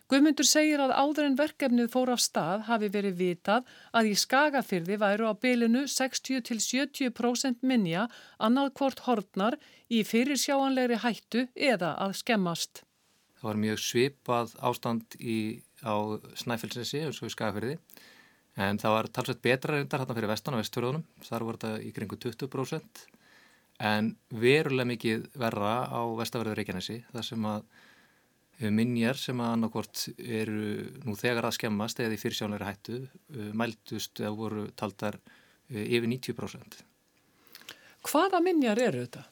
Guðmundur 0.05 0.45
segir 0.45 0.81
að 0.83 0.91
áður 0.93 1.25
en 1.25 1.35
verkefnið 1.39 1.87
fór 1.89 2.11
af 2.13 2.19
stað 2.21 2.67
hafi 2.67 2.91
verið 2.93 3.15
vitað 3.17 3.69
að 3.89 4.09
í 4.11 4.17
skagafyrði 4.21 4.99
væru 5.01 5.29
á 5.29 5.33
bylinu 5.33 5.81
60-70% 5.89 7.65
minja 7.65 8.03
annað 8.37 8.69
hvort 8.77 9.01
hortnar 9.07 9.57
í 9.89 10.03
fyrirsjáanlegri 10.05 10.99
hættu 11.01 11.47
eða 11.57 11.95
að 12.05 12.13
skemmast. 12.21 12.83
Það 13.39 13.49
var 13.49 13.61
mjög 13.63 13.81
svipað 13.81 14.53
ástand 14.69 15.17
í, 15.17 15.39
á 15.81 16.21
Snæfellsnesi 16.37 17.01
og 17.07 17.17
svo 17.17 17.25
í 17.25 17.33
skagafyrði 17.33 17.79
en 18.61 18.77
það 18.77 18.95
var 18.99 19.09
talsveit 19.09 19.41
betra 19.41 19.79
reyndar 19.79 20.05
hérna 20.05 20.19
fyrir 20.19 20.31
vestan 20.31 20.53
og 20.53 20.61
vestfjörðunum, 20.61 21.07
þar 21.25 21.47
voru 21.49 21.63
þetta 21.63 21.81
í 21.81 21.91
kringu 21.97 22.21
20% 22.21 23.03
en 23.89 24.13
verulega 24.29 24.91
mikið 24.93 25.27
verra 25.33 25.73
á 25.89 26.01
vestaverður 26.21 26.61
Reykjanesi 26.61 27.01
þar 27.09 27.29
sem 27.33 27.49
að 27.49 27.65
minjar 28.59 29.17
sem 29.19 29.39
að 29.43 29.53
annarkort 29.57 30.05
eru 30.17 30.87
nú 31.03 31.15
þegar 31.19 31.49
að 31.49 31.57
skemmast 31.57 31.99
eða 31.99 32.15
í 32.15 32.19
fyrirsjónleiri 32.21 32.67
hættu 32.69 32.99
uh, 33.03 33.49
mæltust 33.57 34.21
eða 34.21 34.35
voru 34.37 34.67
taldar 34.79 35.17
uh, 35.19 35.81
yfir 35.83 36.07
90%. 36.07 36.83
Hvaða 38.05 38.41
minjar 38.45 38.79
eru 38.79 39.03
þetta? 39.03 39.25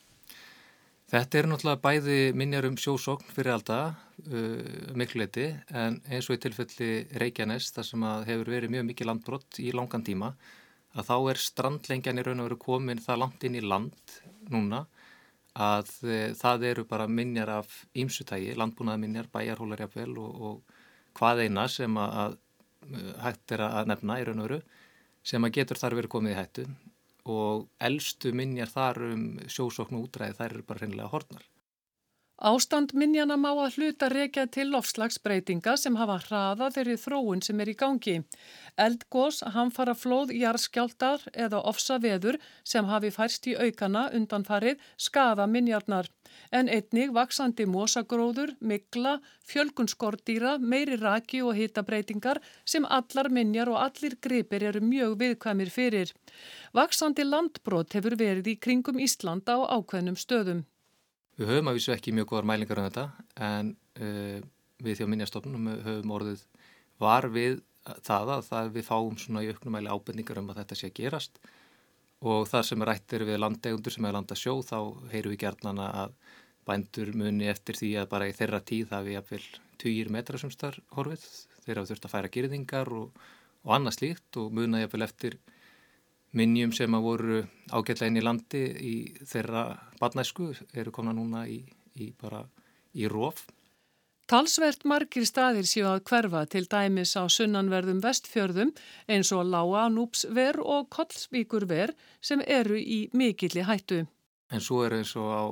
Þetta 1.13 1.37
eru 1.39 1.51
náttúrulega 1.51 1.83
bæði 1.83 2.17
minjar 2.33 2.65
um 2.65 2.75
sjósókn 2.79 3.31
fyrir 3.35 3.53
alltaf 3.53 3.93
uh, 4.27 4.91
mikluleiti 4.97 5.47
en 5.71 6.01
eins 6.09 6.27
og 6.27 6.39
í 6.39 6.43
tilfelli 6.43 6.91
Reykjanes 7.21 7.69
þar 7.75 7.89
sem 7.91 8.05
að 8.09 8.27
hefur 8.31 8.53
verið 8.57 8.75
mjög 8.75 8.89
mikið 8.89 9.11
landbrott 9.11 9.61
í 9.61 9.71
langan 9.77 10.03
tíma 10.03 10.33
að 10.93 11.07
þá 11.09 11.15
er 11.31 11.41
strandlengjan 11.41 12.19
í 12.19 12.25
raun 12.25 12.43
og 12.43 12.49
veru 12.49 12.59
komin 12.61 13.01
það 13.01 13.23
langt 13.23 13.47
inn 13.47 13.57
í 13.57 13.63
land 13.63 14.17
núna 14.51 14.83
að 15.53 15.89
uh, 16.05 16.31
það 16.37 16.65
eru 16.71 16.85
bara 16.89 17.07
minjar 17.07 17.51
af 17.59 17.83
ímsutægi, 17.93 18.55
landbúnaðminjar, 18.57 19.29
bæjarhólarjafvel 19.33 20.17
og, 20.17 20.41
og 20.47 20.79
hvað 21.19 21.45
eina 21.45 21.67
sem 21.69 21.97
að, 21.97 22.39
uh, 22.89 23.13
hægt 23.25 23.53
er 23.55 23.67
að 23.67 23.93
nefna 23.93 24.19
í 24.19 24.25
raun 24.27 24.41
og 24.41 24.49
veru 24.49 24.61
sem 25.23 25.43
að 25.45 25.55
getur 25.59 25.79
þar 25.79 25.97
verið 25.99 26.13
komið 26.15 26.33
í 26.33 26.39
hættu 26.39 26.67
og 27.33 27.67
eldstu 27.79 28.33
minjar 28.35 28.71
þar 28.71 29.05
um 29.13 29.25
sjósókn 29.47 29.95
og 29.95 30.09
útræði 30.09 30.35
þær 30.39 30.49
eru 30.49 30.65
bara 30.67 30.83
hreinlega 30.83 31.11
hortnar. 31.13 31.45
Ástand 32.41 32.95
minjana 32.97 33.35
má 33.37 33.51
að 33.53 33.75
hluta 33.77 34.07
reykja 34.09 34.47
til 34.49 34.71
lofslagsbreytinga 34.73 35.75
sem 35.77 35.95
hafa 35.95 36.15
hraða 36.25 36.69
þeirri 36.73 36.95
þróun 36.97 37.43
sem 37.45 37.59
er 37.61 37.69
í 37.69 37.75
gangi. 37.77 38.15
Eldgós, 38.73 39.43
hamfara 39.53 39.93
flóð, 39.93 40.33
jarskjáltar 40.33 41.21
eða 41.29 41.61
ofsa 41.61 41.99
veður 42.01 42.39
sem 42.65 42.89
hafi 42.89 43.13
færst 43.13 43.45
í 43.47 43.53
aukana 43.53 44.07
undanfarið 44.17 44.81
skaða 44.97 45.45
minjarnar. 45.45 46.09
En 46.49 46.67
einnig 46.67 47.13
vaksandi 47.13 47.69
mósagróður, 47.69 48.55
mikla, 48.59 49.19
fjölgunskordýra, 49.45 50.57
meiri 50.57 50.97
raki 50.97 51.45
og 51.45 51.53
hitabreytingar 51.53 52.41
sem 52.65 52.89
allar 52.89 53.29
minjar 53.29 53.69
og 53.69 53.77
allir 53.85 54.17
gripir 54.17 54.65
eru 54.73 54.81
mjög 54.81 55.19
viðkvæmir 55.21 55.69
fyrir. 55.69 56.17
Vaksandi 56.73 57.29
landbrot 57.29 57.93
hefur 57.93 58.17
verið 58.17 58.55
í 58.55 58.59
kringum 58.59 58.97
Ísland 58.97 59.45
á 59.45 59.61
ákveðnum 59.77 60.17
stöðum. 60.17 60.65
Við 61.39 61.49
höfum 61.49 61.69
að 61.71 61.77
vísu 61.79 61.93
ekki 61.93 62.13
mjög 62.13 62.29
góðar 62.29 62.45
mælingar 62.45 62.79
um 62.79 62.87
þetta 62.87 63.05
en 63.41 63.71
uh, 63.97 64.39
við 64.83 64.99
því 64.99 65.07
á 65.07 65.11
minnjastofnum 65.13 65.69
höfum 65.85 66.13
orðið 66.13 66.43
var 67.01 67.27
við 67.33 67.61
það 68.05 68.31
að 68.35 68.45
það 68.47 68.69
við 68.77 68.85
fáum 68.87 69.17
svona 69.19 69.43
í 69.43 69.49
auknumæli 69.51 69.91
ábendingar 69.91 70.39
um 70.39 70.51
að 70.53 70.61
þetta 70.61 70.77
sé 70.79 70.89
að 70.91 70.97
gerast. 70.99 71.39
Og 72.23 72.45
það 72.47 72.67
sem 72.69 72.85
rættir 72.87 73.25
við 73.27 73.41
landegundur 73.41 73.95
sem 73.95 74.05
er 74.07 74.15
landa 74.15 74.37
sjó 74.39 74.53
þá 74.63 74.77
heyru 75.11 75.33
við 75.33 75.41
gerðnana 75.41 75.89
að 76.03 76.13
bændur 76.67 77.11
muni 77.19 77.49
eftir 77.51 77.75
því 77.75 77.89
að 77.99 78.11
bara 78.13 78.29
í 78.29 78.35
þeirra 78.37 78.61
tíð 78.63 78.85
það 78.93 79.09
við 79.09 79.17
jafnvel 79.17 79.41
20 79.83 80.13
metra 80.15 80.39
sem 80.39 80.53
starf 80.53 80.95
horfið. 80.95 81.25
Þeir 81.65 81.79
hafa 81.79 81.89
þurft 81.91 82.07
að 82.07 82.13
færa 82.13 82.31
gerðingar 82.37 82.93
og, 82.95 83.25
og 83.65 83.75
annað 83.75 83.97
slíkt 83.97 84.39
og 84.39 84.55
muna 84.55 84.83
jafnvel 84.83 85.07
eftir 85.09 85.41
minnjum 86.37 86.73
sem 86.73 86.93
að 86.97 87.05
voru 87.07 87.41
ágætlega 87.71 88.09
inn 88.09 88.19
í 88.19 88.25
landi 88.25 88.63
í 88.73 88.93
þeirra 89.29 89.65
badnæsku 89.99 90.51
eru 90.73 90.93
komna 90.93 91.13
núna 91.15 91.45
í, 91.49 91.61
í 91.99 92.11
bara 92.19 92.43
í 92.93 93.07
róf. 93.09 93.45
Talsvert 94.31 94.85
margir 94.87 95.25
staðir 95.27 95.67
séu 95.67 95.83
að 95.89 96.05
hverfa 96.07 96.45
til 96.49 96.63
dæmis 96.71 97.11
á 97.19 97.27
sunnanverðum 97.27 97.99
vestfjörðum 98.01 98.71
eins 99.11 99.33
og 99.35 99.43
Láa, 99.51 99.89
Núpsver 99.91 100.61
og 100.63 100.87
Kollsvíkurver 100.95 101.91
sem 102.23 102.41
eru 102.47 102.79
í 102.79 103.09
mikilli 103.13 103.65
hættu. 103.67 104.05
En 104.53 104.63
svo 104.63 104.85
eru 104.87 105.01
eins 105.01 105.11
og 105.19 105.27
á, 105.27 105.43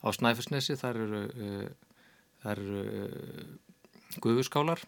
á 0.00 0.08
Snæfellsnesi 0.16 0.78
þar 0.80 1.02
eru, 1.04 1.22
uh, 1.28 2.00
þar 2.42 2.64
eru 2.64 2.82
uh, 3.04 4.18
guðurskálar 4.24 4.80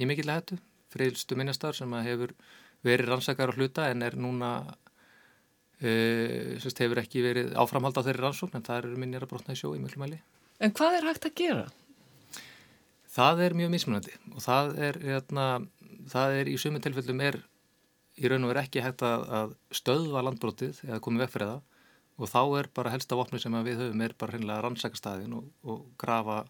í 0.00 0.08
mikilli 0.08 0.32
hættu, 0.32 0.58
friðlstu 0.96 1.36
minnastar 1.36 1.76
sem 1.76 1.92
hefur 2.08 2.32
verið 2.86 3.12
rannsakar 3.12 3.52
á 3.52 3.56
hluta 3.56 3.88
en 3.90 4.02
er 4.06 4.16
núna 4.18 4.52
uh, 5.82 6.58
hefur 6.62 7.02
ekki 7.02 7.24
verið 7.24 7.54
áframhald 7.58 7.98
á 7.98 8.04
þeirri 8.06 8.24
rannsókn 8.24 8.58
en 8.58 8.66
það 8.66 8.82
eru 8.82 9.02
minjar 9.02 9.26
að 9.26 9.32
brotna 9.34 9.56
í 9.56 9.60
sjó 9.60 9.74
í 9.76 9.82
mjög 9.82 9.98
mæli. 10.02 10.20
En 10.62 10.74
hvað 10.74 10.98
er 10.98 11.08
hægt 11.10 11.28
að 11.28 11.38
gera? 11.42 11.66
Það 13.12 13.42
er 13.46 13.56
mjög 13.58 13.72
mismunandi 13.74 14.14
og 14.32 14.40
það 14.44 14.78
er, 14.88 14.98
hérna, 15.04 15.46
það 16.08 16.38
er 16.40 16.48
í 16.48 16.56
sumu 16.60 16.80
tilfellum 16.80 17.20
er 17.26 17.42
í 18.16 18.28
raun 18.28 18.46
og 18.46 18.52
verið 18.52 18.66
ekki 18.66 18.84
hægt 18.84 19.04
að, 19.06 19.26
að 19.38 19.54
stöðva 19.74 20.22
landbrotið 20.26 20.80
eða 20.86 21.00
komið 21.04 21.24
vekk 21.26 21.34
fyrir 21.34 21.52
það 21.52 21.60
og 22.22 22.30
þá 22.30 22.40
er 22.60 22.68
bara 22.76 22.92
helsta 22.92 23.18
vopni 23.18 23.40
sem 23.40 23.54
við 23.66 23.80
höfum 23.80 24.04
er 24.04 24.14
bara 24.20 24.34
hreinlega 24.34 24.58
að 24.60 24.64
rannsaka 24.66 25.00
staðin 25.00 25.36
og, 25.38 25.46
og 25.64 25.84
grafa, 26.00 26.42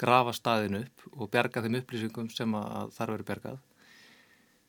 grafa 0.00 0.34
staðin 0.36 0.80
upp 0.80 1.06
og 1.12 1.30
berga 1.32 1.62
þeim 1.64 1.78
upplýsingum 1.80 2.30
sem 2.32 2.56
að 2.58 2.92
þar 2.96 3.12
verið 3.14 3.30
bergað. 3.30 3.58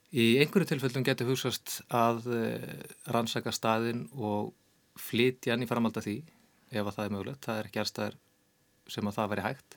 Í 0.08 0.38
einhverju 0.40 0.70
tilfellum 0.70 1.04
getur 1.04 1.28
hugsast 1.28 1.82
að 1.92 2.30
eh, 2.32 2.78
rannsaka 3.12 3.52
staðin 3.52 4.06
og 4.16 4.54
flytja 4.98 5.52
hann 5.52 5.66
í 5.66 5.68
framhald 5.68 5.98
af 6.00 6.06
því 6.06 6.16
ef 6.72 6.86
að 6.86 6.94
það 6.94 7.04
er 7.04 7.12
mögulegt. 7.12 7.44
Það 7.44 7.60
er 7.60 7.68
ekki 7.68 7.82
erstaðar 7.82 8.16
sem 8.88 9.10
að 9.10 9.18
það 9.18 9.30
veri 9.34 9.44
hægt. 9.44 9.76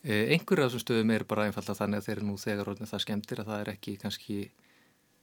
Eh, 0.00 0.32
einhverju 0.34 0.66
af 0.66 0.70
þessum 0.70 0.84
stöðum 0.84 1.14
er 1.14 1.24
bara 1.28 1.46
einfalda 1.48 1.76
þannig 1.76 2.00
að 2.00 2.06
þeir 2.06 2.16
eru 2.18 2.28
nú 2.28 2.36
þegar 2.40 2.70
orðin 2.72 2.90
það 2.92 3.04
skemmtir 3.06 3.40
að 3.40 3.50
það 3.50 3.64
er 3.64 3.72
ekki 3.74 3.96
kannski, 4.00 4.38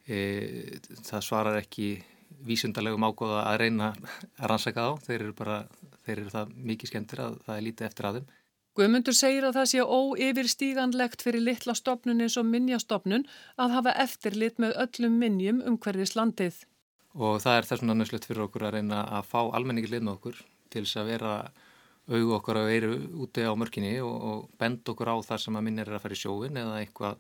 e, 0.05 0.17
það 1.07 1.25
svarar 1.25 1.57
ekki 1.61 1.87
vísundarlegum 2.45 3.05
ágóða 3.07 3.45
að 3.45 3.59
reyna 3.63 3.91
að 3.93 4.51
rannsaka 4.51 4.89
á. 4.89 4.91
Þeir 5.05 5.19
eru 5.19 5.37
bara, 5.37 5.61
þeir 6.05 6.17
eru 6.17 6.33
það 6.33 6.57
mikið 6.73 6.91
skemmtir 6.91 7.23
að 7.23 7.39
það 7.45 7.55
er 7.55 7.65
lítið 7.69 7.89
eftir 7.91 8.09
aðeim. 8.09 8.29
Guðmundur 8.77 9.15
segir 9.17 9.45
að 9.47 9.55
það 9.57 9.69
sé 9.71 9.83
óyfirstíganlegt 9.83 11.23
fyrir 11.25 11.41
litla 11.41 11.73
stopnun 11.73 12.19
eins 12.21 12.35
og 12.37 12.45
minnjastopnun 12.45 13.23
að 13.57 13.73
hafa 13.73 13.93
eftirlit 14.03 14.59
með 14.61 14.75
öllum 14.83 15.15
minnjum 15.17 15.63
um 15.65 15.79
hverfis 15.81 16.13
landið. 16.13 16.59
Og 17.17 17.39
það 17.41 17.57
er 17.57 17.67
þess 17.69 17.81
vegna 17.81 17.95
nöðslegt 17.97 18.27
fyrir 18.29 18.43
okkur 18.45 18.67
að 18.67 18.77
reyna 18.77 19.01
að 19.17 19.31
fá 19.31 19.39
almenningi 19.41 19.89
lið 19.89 20.05
með 20.05 20.19
okkur 20.19 20.43
til 20.69 20.85
þess 20.85 21.01
að 21.01 21.11
vera 21.15 21.33
auðu 22.07 22.37
okkar 22.37 22.61
að 22.61 22.69
veru 22.69 22.93
úti 23.25 23.49
á 23.49 23.51
mörginni 23.57 23.95
og, 24.05 24.15
og 24.29 24.45
benda 24.61 24.93
okkur 24.93 25.09
á 25.09 25.15
það 25.25 25.43
sem 25.47 25.57
að 25.57 25.67
minnir 25.71 25.89
er 25.89 25.97
að 25.97 26.05
fara 26.05 26.17
í 26.17 26.21
sjóin 26.21 26.61
eða 26.61 26.77
einhvað 26.83 27.17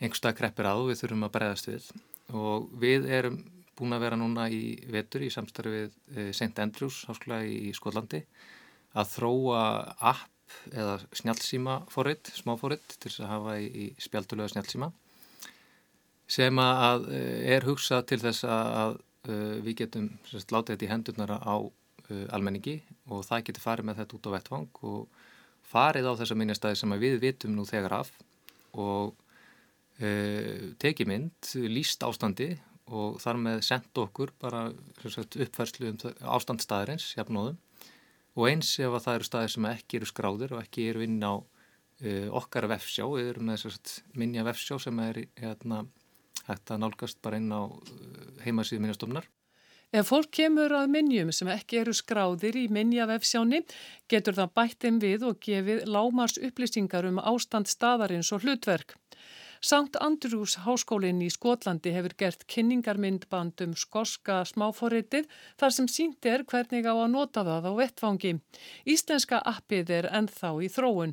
einhverstað 0.00 0.38
kreppir 0.38 0.70
að 0.70 0.84
og 0.84 0.90
við 0.92 1.02
þurfum 1.02 1.26
að 1.26 1.34
bregðast 1.34 1.70
við 1.74 1.92
og 2.30 2.70
við 2.80 3.10
erum 3.10 3.42
búin 3.74 3.96
að 3.96 4.04
vera 4.06 4.18
núna 4.20 4.46
í 4.54 4.64
vetur 4.92 5.26
í 5.26 5.34
samstarfi 5.34 5.74
við 5.74 5.94
eh, 6.14 6.30
St. 6.30 6.54
Andrews 6.62 7.02
háskóla 7.10 7.42
í 7.42 7.72
Skotlandi 7.76 8.22
að 8.94 9.16
þróa 9.18 9.62
app 10.12 10.39
eða 10.72 10.98
snjálfsíma 11.16 11.76
fóritt, 11.92 12.32
smáfóritt 12.36 12.96
til 12.96 13.10
þess 13.10 13.24
að 13.24 13.32
hafa 13.34 13.56
í, 13.60 13.68
í 13.68 13.86
spjaldulega 14.02 14.52
snjálfsíma 14.54 14.90
sem 16.30 16.60
að 16.62 17.08
eh, 17.14 17.54
er 17.56 17.66
hugsað 17.66 18.04
til 18.12 18.20
þess 18.22 18.46
að 18.46 18.98
uh, 19.28 19.56
við 19.64 19.80
getum 19.82 20.10
sérst, 20.28 20.52
látið 20.54 20.76
þetta 20.76 20.86
í 20.86 20.90
hendurnara 20.92 21.38
á 21.42 21.56
uh, 21.58 22.26
almenningi 22.34 22.78
og 23.10 23.24
það 23.26 23.46
getur 23.48 23.64
farið 23.64 23.88
með 23.88 24.02
þetta 24.02 24.18
út 24.18 24.28
á 24.30 24.34
vettvang 24.36 24.82
og 24.92 25.26
farið 25.70 26.10
á 26.10 26.12
þessa 26.20 26.38
minnjastæði 26.38 26.80
sem 26.80 26.96
við 27.02 27.18
vitum 27.24 27.56
nú 27.56 27.66
þegar 27.68 27.98
af 28.00 28.12
og 28.78 29.14
uh, 30.00 30.70
tekið 30.82 31.10
mynd, 31.10 31.54
líst 31.70 32.06
ástandi 32.06 32.52
og 32.90 33.18
þar 33.22 33.42
með 33.42 33.64
sendt 33.66 33.98
okkur 34.02 34.32
bara 34.42 34.68
sagt, 35.02 35.38
uppfærslu 35.38 35.92
um 35.92 35.98
ástandstæðirins 36.38 37.12
jafnóðum 37.18 37.58
og 38.36 38.46
eins 38.50 38.70
ef 38.78 38.94
að 38.94 39.04
það 39.06 39.18
eru 39.18 39.28
staðir 39.28 39.54
sem 39.54 39.68
ekki 39.70 40.00
eru 40.00 40.10
skráðir 40.10 40.54
og 40.54 40.62
ekki 40.62 40.86
eru 40.92 41.04
inn 41.06 41.18
á 41.22 41.34
uh, 41.34 42.28
okkar 42.40 42.68
vefsjá, 42.70 43.04
við 43.10 43.32
erum 43.34 43.50
með 43.50 43.66
minja 44.18 44.46
vefsjá 44.46 44.78
sem 44.86 45.02
er 45.04 45.24
hérna, 45.40 45.84
hægt 46.46 46.70
að 46.70 46.82
nálgast 46.84 47.20
bara 47.24 47.40
inn 47.40 47.50
á 47.50 47.62
uh, 47.66 47.76
heimasíðu 48.44 48.84
minnjastofnar. 48.84 49.28
Ef 49.90 50.06
fólk 50.06 50.30
kemur 50.38 50.70
að 50.70 50.92
minnjum 50.92 51.32
sem 51.34 51.48
ekki 51.50 51.80
eru 51.80 51.92
skráðir 51.98 52.54
í 52.60 52.68
minnjavefsjáni 52.70 53.64
getur 54.10 54.36
það 54.36 54.52
bættum 54.54 55.00
við 55.02 55.24
og 55.26 55.40
gefið 55.42 55.82
lámars 55.90 56.38
upplýsingar 56.38 57.08
um 57.08 57.18
ástand 57.18 57.66
staðarins 57.66 58.30
og 58.30 58.46
hlutverk. 58.46 58.94
Sankt 59.60 59.98
Andrús 60.00 60.54
háskólinn 60.64 61.18
í 61.20 61.26
Skotlandi 61.28 61.90
hefur 61.92 62.14
gert 62.22 62.46
kynningarmyndband 62.48 63.60
um 63.60 63.74
skoska 63.76 64.38
smáforritið 64.48 65.26
þar 65.60 65.74
sem 65.76 65.88
sínt 65.92 66.24
er 66.24 66.46
hvernig 66.48 66.86
á 66.88 66.96
að 66.96 67.10
nota 67.12 67.42
það 67.44 67.66
á 67.68 67.72
vettfangi. 67.76 68.30
Íslenska 68.88 69.42
appið 69.44 69.92
er 69.98 70.08
ennþá 70.16 70.54
í 70.64 70.70
þróun. 70.72 71.12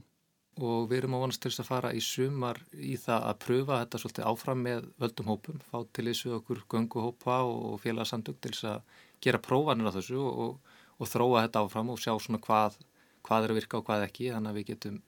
Og 0.64 0.88
við 0.88 1.02
erum 1.02 1.18
á 1.20 1.22
vonast 1.26 1.42
til 1.44 1.52
þess 1.52 1.66
að 1.66 1.68
fara 1.74 1.92
í 1.92 2.00
sumar 2.00 2.62
í 2.72 2.96
það 2.96 3.26
að 3.28 3.42
pröfa 3.44 3.82
þetta 3.82 4.02
svolítið 4.02 4.30
áfram 4.32 4.64
með 4.64 4.88
völdum 5.04 5.32
hópum, 5.34 5.60
fá 5.68 5.84
til 5.92 6.06
þessu 6.08 6.32
okkur 6.40 6.64
gönguhópa 6.72 7.42
og 7.52 7.76
félagsamtök 7.84 8.40
til 8.40 8.54
þess 8.56 8.70
að 8.72 9.04
gera 9.28 9.44
prófanir 9.44 9.92
á 9.92 9.96
þessu 10.00 10.24
og, 10.24 10.56
og 10.96 11.12
þróa 11.12 11.44
þetta 11.44 11.66
áfram 11.68 11.92
og 11.92 12.00
sjá 12.00 12.14
svona 12.16 12.40
hvað, 12.48 12.80
hvað 13.28 13.44
er 13.44 13.54
að 13.54 13.60
virka 13.60 13.82
og 13.82 13.86
hvað 13.92 14.08
ekki 14.08 14.32
þannig 14.32 14.56
að 14.56 14.62
við 14.62 14.72
getum 14.72 15.04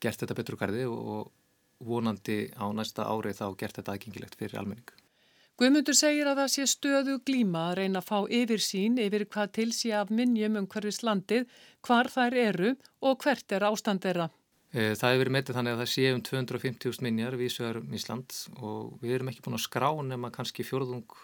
gert 0.00 0.22
þetta 0.22 0.38
betur 0.38 0.56
úr 0.56 0.62
gardi 0.62 0.86
og, 0.86 1.34
vonandi 1.80 2.52
á 2.56 2.66
næsta 2.72 3.08
ári 3.08 3.34
þá 3.36 3.46
gert 3.58 3.80
þetta 3.80 3.96
aðgengilegt 3.96 4.38
fyrir 4.38 4.60
almenning. 4.60 4.94
Guðmundur 5.56 5.96
segir 5.96 6.28
að 6.28 6.42
það 6.42 6.50
sé 6.52 6.64
stöðu 6.68 7.14
glíma 7.24 7.70
að 7.70 7.78
reyna 7.78 8.02
að 8.02 8.08
fá 8.10 8.18
yfir 8.38 8.60
sín 8.60 8.98
yfir 9.00 9.24
hvað 9.24 9.52
til 9.56 9.70
sé 9.72 9.94
af 9.96 10.10
minnjum 10.12 10.58
um 10.60 10.66
hverfis 10.68 11.00
landið, 11.00 11.46
hvar 11.80 12.10
þær 12.12 12.36
eru 12.42 12.74
og 13.00 13.22
hvert 13.24 13.56
er 13.56 13.64
ástand 13.64 14.04
þeirra. 14.04 14.26
E, 14.76 14.92
það 14.92 15.14
hefur 15.14 15.22
verið 15.22 15.36
metið 15.38 15.56
þannig 15.56 15.76
að 15.76 15.80
það 15.80 15.90
sé 15.94 16.06
um 16.12 16.22
250.000 16.28 17.06
minnjar 17.06 17.38
við 17.40 17.54
sögurum 17.54 17.96
Ísland 17.96 18.36
og 18.60 18.98
við 19.00 19.16
erum 19.16 19.32
ekki 19.32 19.44
búin 19.46 19.56
að 19.56 19.64
skrá 19.64 19.88
nema 20.04 20.32
kannski 20.34 20.66
fjörðung 20.66 21.16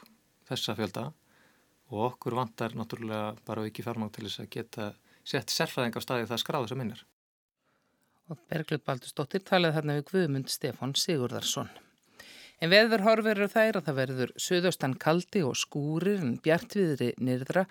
þessa 0.49 0.79
fjölda 0.79 1.11
og 1.93 2.07
okkur 2.07 2.39
vantar 2.39 2.73
náttúrulega 2.79 3.35
bara 3.45 3.67
ekki 3.69 3.85
fjármang 3.85 4.13
til 4.15 4.25
þess 4.31 4.47
að 4.47 4.53
geta 4.57 4.93
sett 5.29 5.53
sérfæðing 5.53 5.93
á 5.93 6.01
staði 6.01 6.31
það 6.31 6.41
skráð 6.41 6.65
þessa 6.71 6.81
minnjar 6.81 7.05
og 8.31 8.39
Bergljóð 8.51 8.85
Baldursdóttir 8.87 9.43
talaði 9.47 9.79
þarna 9.79 9.97
við 9.99 10.07
Guðmund 10.13 10.53
Stefán 10.53 10.95
Sigurðarsson. 10.99 11.73
En 12.63 12.71
veður 12.71 13.03
horfur 13.03 13.33
eru 13.33 13.49
þær 13.51 13.81
að 13.81 13.87
það 13.89 13.97
verður 13.97 14.33
söðaustan 14.39 14.93
kaldi 15.03 15.41
og 15.43 15.57
skúrir 15.59 16.21
en 16.23 16.37
bjartviðri 16.45 17.09
nyrðra, 17.19 17.65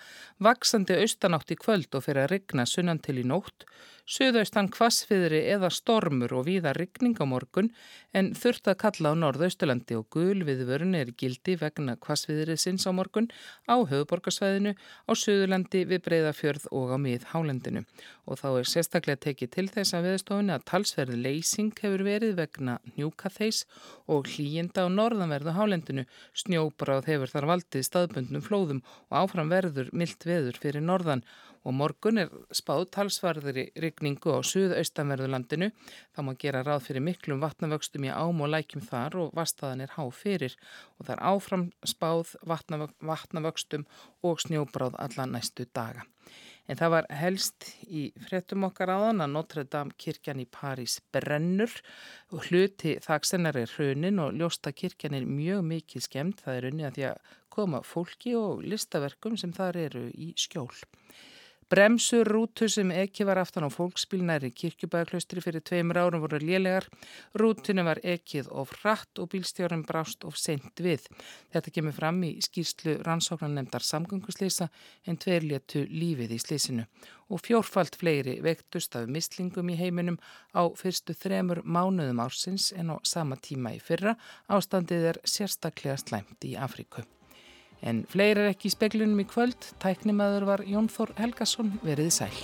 vaksandi 0.43 0.97
austanátt 0.99 1.53
í 1.55 1.55
kvöld 1.61 1.95
og 1.95 2.03
fyrir 2.03 2.25
að 2.25 2.33
rigna 2.33 2.65
sunnan 2.67 2.99
til 2.99 3.21
í 3.21 3.23
nótt, 3.23 3.63
söðaustan 4.11 4.67
kvassviðri 4.73 5.45
eða 5.53 5.69
stormur 5.71 6.33
og 6.35 6.49
víða 6.49 6.73
rigning 6.75 7.15
á 7.21 7.25
morgun 7.29 7.69
en 8.17 8.33
þurft 8.35 8.67
að 8.67 8.79
kalla 8.81 9.13
á 9.13 9.21
norðausturlandi 9.21 9.95
og 9.95 10.09
gul 10.11 10.43
viðvörun 10.47 10.97
er 10.99 11.13
gildi 11.15 11.55
vegna 11.61 11.95
kvassviðri 12.01 12.57
sinns 12.59 12.83
á 12.83 12.91
morgun 12.91 13.29
á 13.71 13.79
höfuborgarsvæðinu, 13.79 14.75
á 14.75 15.11
söðurlandi 15.15 15.85
við 15.87 16.03
breyðafjörð 16.09 16.67
og 16.75 16.91
á 16.91 16.97
mið 16.99 17.29
hálendinu. 17.31 17.85
Og 18.27 18.41
þá 18.41 18.49
er 18.59 18.71
sérstaklega 18.73 19.23
tekið 19.29 19.53
til 19.55 19.67
þess 19.71 19.95
að 19.95 20.09
viðstofunni 20.09 20.55
að 20.57 20.67
talsverði 20.67 21.21
leysing 21.21 21.71
hefur 21.79 22.03
verið 22.07 22.35
vegna 22.41 22.79
njúkatheis 22.97 23.63
og 24.11 24.27
hlýjinda 24.27 24.80
á 24.85 24.89
norðanverðu 24.89 25.53
hálendinu. 25.55 26.03
Snjóbráð 26.37 27.07
hefur 27.11 27.31
þar 27.31 27.47
valdið 27.51 27.87
staðbundnum 27.87 28.43
flóðum 28.45 28.83
og 29.09 29.17
áfram 29.21 29.51
verður 29.51 29.91
myllt 29.93 30.25
veður 30.27 30.59
fyrir 30.61 30.85
norðan 30.85 31.23
og 31.61 31.75
morgun 31.77 32.23
er 32.23 32.31
spáð 32.55 32.87
talsvarðri 32.95 33.67
rigningu 33.83 34.33
á 34.33 34.39
suðaustanverðu 34.41 35.29
landinu. 35.29 35.69
Það 36.15 36.27
má 36.27 36.31
gera 36.41 36.63
ráð 36.65 36.87
fyrir 36.87 37.05
miklum 37.05 37.41
vatnavöxtum 37.43 38.07
í 38.07 38.13
ám 38.13 38.41
og 38.41 38.53
lækjum 38.55 38.85
þar 38.87 39.19
og 39.21 39.35
vastaðan 39.37 39.85
er 39.85 39.93
há 39.97 40.03
fyrir 40.09 40.57
og 40.97 41.05
það 41.05 41.13
er 41.15 41.25
áfram 41.33 41.67
spáð 41.85 42.33
vatnavöxtum 42.45 43.85
og 44.25 44.41
snjóbráð 44.41 44.97
alla 45.05 45.29
næstu 45.29 45.69
daga. 45.69 46.07
En 46.69 46.77
það 46.79 46.91
var 46.93 47.07
helst 47.17 47.67
í 47.89 48.03
frettum 48.27 48.67
okkar 48.67 48.91
áðan 48.93 49.23
að 49.25 49.33
Notre 49.33 49.63
Dame 49.65 49.95
kirkjan 49.97 50.43
í 50.43 50.47
París 50.47 50.99
brennur 51.13 51.73
og 52.31 52.47
hluti 52.47 52.95
þaksennar 53.03 53.57
er 53.59 53.73
hrunin 53.75 54.21
og 54.23 54.37
ljósta 54.37 54.71
kirkjan 54.71 55.17
er 55.17 55.27
mjög 55.27 55.65
mikið 55.67 56.05
skemmt. 56.07 56.43
Það 56.45 56.59
er 56.59 56.69
unni 56.71 56.87
að 56.87 56.97
því 56.97 57.07
að 57.09 57.35
koma 57.51 57.81
fólki 57.83 58.35
og 58.39 58.63
listaverkum 58.63 59.35
sem 59.39 59.53
þar 59.55 59.81
eru 59.87 60.07
í 60.13 60.31
skjól. 60.39 60.71
Bremsur 61.71 62.27
rútu 62.27 62.67
sem 62.67 62.89
ekki 62.91 63.23
var 63.23 63.39
aftan 63.39 63.63
á 63.63 63.71
fólksbílnæri 63.71 64.49
kirkjubæðaklaustri 64.51 65.39
fyrir 65.39 65.63
tveimur 65.63 66.01
árum 66.01 66.19
voru 66.19 66.41
lélegar. 66.43 66.89
Rútinu 67.39 67.85
var 67.87 68.01
ekkið 68.03 68.49
of 68.51 68.73
rætt 68.81 69.21
og 69.23 69.29
bílstjórum 69.31 69.85
brást 69.87 70.25
of 70.27 70.35
sent 70.35 70.83
við. 70.83 71.05
Þetta 71.55 71.71
kemur 71.77 71.95
fram 71.95 72.19
í 72.27 72.33
skýrslu 72.43 72.97
rannsóknan 73.07 73.55
nefndar 73.55 73.87
samgönguslýsa 73.87 74.67
en 75.07 75.21
tveir 75.23 75.47
letu 75.47 75.85
lífið 75.87 76.35
í 76.35 76.41
slýsinu. 76.43 76.85
Og 77.31 77.39
fjórfalt 77.47 77.95
fleiri 78.03 78.41
vektust 78.43 78.99
af 78.99 79.07
mislingum 79.07 79.71
í 79.71 79.79
heiminum 79.79 80.19
á 80.51 80.67
fyrstu 80.75 81.15
þremur 81.15 81.63
mánuðum 81.63 82.19
ársins 82.19 82.73
en 82.75 82.91
á 82.91 82.99
sama 83.07 83.39
tíma 83.39 83.71
í 83.71 83.79
fyrra. 83.79 84.17
Ástandið 84.51 85.09
er 85.15 85.23
sérstaklega 85.23 85.95
slæmt 86.03 86.51
í 86.51 86.57
Afriku. 86.59 87.07
En 87.81 88.03
fleiri 88.09 88.45
er 88.45 88.51
ekki 88.53 88.69
í 88.69 88.73
speglunum 88.75 89.23
í 89.23 89.27
kvöld, 89.29 89.71
tæknimaður 89.81 90.47
var 90.51 90.65
Jón 90.69 90.89
Þór 90.93 91.15
Helgason, 91.17 91.73
verið 91.81 92.11
sæl. 92.21 92.35